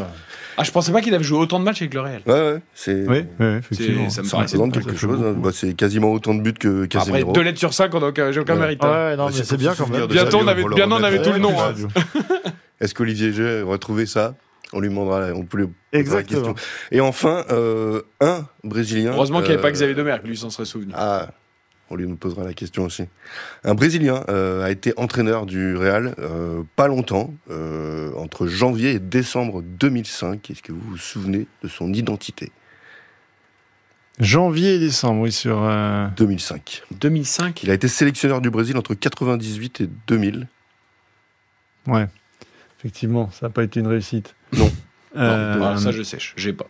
Ah, 0.57 0.63
je 0.63 0.71
pensais 0.71 0.91
pas 0.91 1.01
qu'il 1.01 1.13
avait 1.15 1.23
joué 1.23 1.39
autant 1.39 1.59
de 1.59 1.63
matchs 1.65 1.81
avec 1.81 1.93
le 1.93 2.01
Real. 2.01 2.21
Ouais, 2.27 2.33
ouais, 2.33 2.61
c'est. 2.75 3.05
Oui, 3.07 3.25
oui, 3.39 3.45
effectivement. 3.59 4.09
ça 4.09 4.21
me 4.21 4.27
Ça 4.27 4.37
représente 4.37 4.73
quelque 4.73 4.95
chose. 4.95 5.19
hein. 5.25 5.33
Bah, 5.35 5.49
c'est 5.53 5.73
quasiment 5.73 6.11
autant 6.11 6.35
de 6.35 6.41
buts 6.41 6.53
que 6.53 6.83
Après, 6.83 6.87
Casemiro. 6.99 7.31
deux 7.31 7.41
lettres 7.41 7.57
sur 7.59 7.73
5, 7.73 7.93
on 7.95 7.99
n'a 8.01 8.07
aucun, 8.07 8.31
j'ai 8.31 8.39
aucun 8.41 8.53
Ouais. 8.53 8.59
mérite. 8.59 8.83
Ouais, 8.83 8.89
hein. 8.89 8.93
ouais, 9.09 9.15
non, 9.17 9.25
Ouais, 9.27 9.31
mais 9.35 9.43
c'est 9.43 9.57
bien 9.57 9.73
quand 9.75 9.87
même. 9.89 10.05
Bientôt, 10.07 10.37
on 10.41 10.47
avait- 10.47 10.63
bientôt, 10.63 10.95
on 10.95 11.03
avait 11.03 11.21
tout 11.21 11.31
le 11.31 11.39
nom, 11.39 11.55
hein. 11.59 11.73
Est-ce 12.81 12.93
qu'Olivier 12.93 13.31
G 13.33 13.61
aurait 13.61 13.77
trouvé 13.77 14.05
ça? 14.05 14.35
On 14.73 14.79
lui 14.79 14.89
demandera, 14.89 15.27
on 15.35 15.43
peut 15.45 15.57
lui 15.57 15.65
poser 15.65 15.73
la 15.93 15.99
Exactement. 15.99 16.53
question. 16.53 16.55
Et 16.91 17.01
enfin, 17.01 17.43
euh, 17.51 18.01
un 18.21 18.45
Brésilien. 18.63 19.11
Heureusement 19.13 19.39
qu'il 19.39 19.47
n'y 19.49 19.53
avait 19.55 19.61
pas 19.61 19.67
euh, 19.67 19.71
Xavier 19.71 19.95
Domergue, 19.95 20.25
lui 20.25 20.37
s'en 20.37 20.49
serait 20.49 20.65
souvenu. 20.65 20.91
Ah, 20.95 21.27
on 21.91 21.95
lui 21.95 22.07
nous 22.07 22.15
posera 22.15 22.43
la 22.43 22.53
question 22.53 22.85
aussi. 22.85 23.03
Un 23.63 23.75
Brésilien 23.75 24.23
euh, 24.29 24.63
a 24.63 24.71
été 24.71 24.93
entraîneur 24.97 25.45
du 25.45 25.75
Real 25.75 26.15
euh, 26.19 26.63
pas 26.75 26.87
longtemps, 26.87 27.33
euh, 27.49 28.11
entre 28.15 28.47
janvier 28.47 28.91
et 28.93 28.99
décembre 28.99 29.61
2005. 29.61 30.49
Est-ce 30.49 30.61
que 30.61 30.71
vous 30.71 30.81
vous 30.81 30.97
souvenez 30.97 31.47
de 31.63 31.67
son 31.67 31.93
identité? 31.93 32.51
Janvier 34.19 34.75
et 34.75 34.79
décembre, 34.79 35.21
oui, 35.21 35.31
sur. 35.31 35.63
euh, 35.63 36.07
2005. 36.17 36.83
2005 36.91 37.63
Il 37.63 37.71
a 37.71 37.73
été 37.73 37.87
sélectionneur 37.87 38.41
du 38.41 38.49
Brésil 38.49 38.77
entre 38.77 38.93
98 38.93 39.81
et 39.81 39.89
2000. 40.07 40.47
Ouais. 41.87 42.07
Effectivement, 42.79 43.29
ça 43.31 43.47
n'a 43.47 43.49
pas 43.51 43.63
été 43.63 43.79
une 43.79 43.87
réussite. 43.87 44.35
Non. 44.53 44.71
Non, 45.15 45.77
ça, 45.77 45.91
je 45.91 46.03
sèche. 46.03 46.33
J'ai 46.37 46.53
pas. 46.53 46.67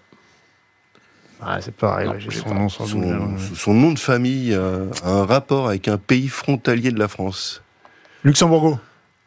Ah, 1.41 1.57
c'est 1.61 1.73
pareil, 1.75 2.07
Non, 2.07 2.13
ouais, 2.13 2.19
j'ai 2.19 2.29
j'ai 2.31 2.39
son 2.39 2.49
pas. 2.49 2.55
nom 2.55 2.69
sans 2.69 2.85
doute. 2.87 3.03
Son, 3.49 3.55
son 3.55 3.73
nom 3.73 3.91
de 3.91 3.99
famille 3.99 4.53
euh, 4.53 4.85
a 5.03 5.09
un 5.11 5.25
rapport 5.25 5.67
avec 5.67 5.87
un 5.87 5.97
pays 5.97 6.27
frontalier 6.27 6.91
de 6.91 6.99
la 6.99 7.07
France. 7.07 7.61
Luxembourgo. 8.23 8.77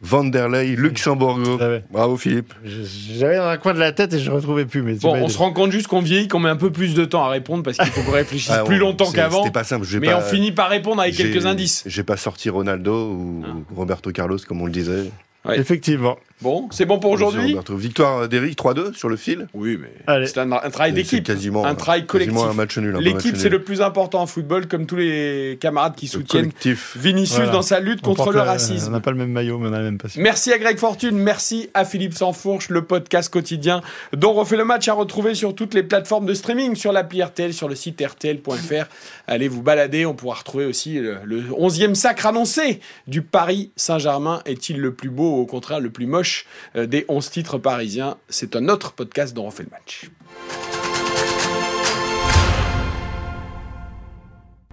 Vanderlei 0.01 0.77
Luxembourgo. 0.77 1.57
Ah 1.61 1.69
ouais. 1.69 1.85
Bravo 1.91 2.17
Philippe. 2.19 2.53
J'avais 2.65 3.37
dans 3.39 3.47
un 3.49 3.57
coin 3.57 3.73
de 3.73 3.79
la 3.79 3.93
tête 3.93 4.13
et 4.13 4.19
je 4.19 4.29
ne 4.31 4.35
retrouvais 4.37 4.67
plus. 4.67 4.83
Mais 4.83 4.95
Bon, 4.97 5.15
on 5.17 5.29
se 5.29 5.39
rend 5.39 5.51
compte 5.53 5.73
juste 5.73 5.87
qu'on 5.87 6.03
vieillit, 6.03 6.29
qu'on 6.29 6.41
met 6.41 6.51
un 6.51 6.57
peu 6.57 6.71
plus 6.71 6.95
de 6.95 7.05
temps 7.07 7.25
à 7.25 7.29
répondre 7.31 7.63
parce 7.63 7.79
qu'il 7.79 7.87
faut 7.87 8.03
qu'on 8.03 8.13
réfléchisse 8.13 8.51
Ah, 8.51 8.65
plus 8.65 8.77
on- 8.77 8.81
longtemps 8.91 9.11
qu'avant. 9.11 9.39
C'était 9.39 9.53
pas 9.53 9.65
simple. 9.65 9.87
Mais 10.01 10.09
pas- 10.11 10.19
on 10.19 10.21
finit 10.21 10.53
par 10.53 10.69
répondre 10.69 11.01
avec 11.01 11.17
quelques 11.17 11.47
indices. 11.47 11.85
J'ai 11.87 12.03
pas 12.03 12.19
sorti 12.19 12.51
Ronaldo 12.51 13.13
ou 13.13 13.45
Ah. 13.47 13.75
Roberto 13.75 14.11
Carlos 14.13 14.37
comme 14.47 14.61
on 14.61 14.67
le 14.67 14.73
disait. 14.73 15.11
Ouais. 15.45 15.59
Effectivement. 15.59 16.17
Bon, 16.43 16.69
c'est 16.73 16.85
bon 16.85 16.99
pour 16.99 17.11
aujourd'hui? 17.13 17.57
Victoire 17.71 18.29
d'Eric 18.29 18.59
3-2 18.59 18.93
sur 18.95 19.09
le 19.09 19.17
fil. 19.17 19.47
Oui, 19.55 19.79
mais 19.81 20.27
c'est 20.27 20.39
un, 20.39 20.51
un 20.53 20.71
travail 20.71 20.93
d'équipe. 20.93 21.25
quasiment 21.25 21.65
Un 21.65 21.75
travail 21.75 22.05
collectif. 22.07 22.35
Quasiment 22.35 22.51
un 22.51 22.55
match 22.55 22.77
nul. 22.77 22.97
L'équipe, 22.99 23.37
c'est 23.37 23.49
le 23.49 23.63
plus 23.63 23.81
important 23.81 24.21
en 24.23 24.27
football, 24.27 24.67
comme 24.67 24.85
tous 24.87 24.97
les 24.97 25.57
camarades 25.61 25.95
qui 25.95 26.07
Le 26.07 26.11
soutiennent 26.11 26.43
collectif. 26.43 26.97
Vinicius 26.99 27.37
Voilà. 27.37 27.53
dans 27.53 27.63
sa 27.63 27.81
lutte 27.81 28.01
On 28.03 28.15
contre 28.15 28.31
le 28.33 28.39
la- 28.39 28.45
On 28.45 28.47
racisme. 28.47 28.93
n'a 28.93 29.01
pas 29.01 29.11
le 29.13 29.17
même 29.17 29.31
maillot, 29.31 29.59
mais 29.59 29.69
on 29.69 29.73
a 29.73 29.79
la 29.79 29.85
même 29.85 29.97
passion. 29.99 30.21
Merci 30.21 30.53
à 30.53 30.59
Greg 30.59 30.77
Fortune, 30.79 31.17
merci 31.17 31.71
à 31.73 31.85
Philippe 31.85 32.15
Sansfourche, 32.15 32.69
le 32.69 32.83
podcast 32.83 33.33
quotidien 33.33 33.81
dont 34.15 34.33
refait 34.35 34.57
le 34.57 34.65
match 34.65 34.89
à 34.89 34.93
retrouver 34.95 35.35
sur 35.35 35.55
toutes 35.55 35.73
les 35.73 35.83
plateformes 35.83 36.27
de 36.27 36.35
streaming, 36.35 36.75
sur 36.75 36.93
l'appli 36.93 37.23
RTL, 37.23 37.55
sur 37.55 37.69
le 37.69 37.75
site 37.75 38.03
rtl.fr. 38.03 38.87
Allez 39.29 39.49
vous 39.49 39.63
balader, 39.63 40.05
on 40.05 40.15
pourra 40.15 40.37
retrouver 40.37 40.67
aussi 40.67 40.95
le, 40.99 41.19
le 41.25 41.41
11e 41.43 41.95
sacre 41.95 42.27
annoncé 42.27 42.81
du 43.07 43.23
Paris 43.23 43.71
Saint-Germain. 43.77 44.43
Est-il 44.47 44.79
le 44.81 44.93
plus 44.93 45.11
beau 45.11 45.34
ou 45.35 45.41
au 45.41 45.47
contraire 45.47 45.81
le 45.81 45.91
plus 45.91 46.07
moche 46.07 46.47
euh, 46.77 46.87
des 46.87 47.05
11 47.09 47.31
titres 47.31 47.59
parisiens 47.59 48.17
C'est 48.29 48.57
un 48.57 48.69
autre 48.69 48.93
podcast 48.93 49.35
dont 49.35 49.47
refait 49.47 49.65
le 49.65 49.71
match. 49.71 50.11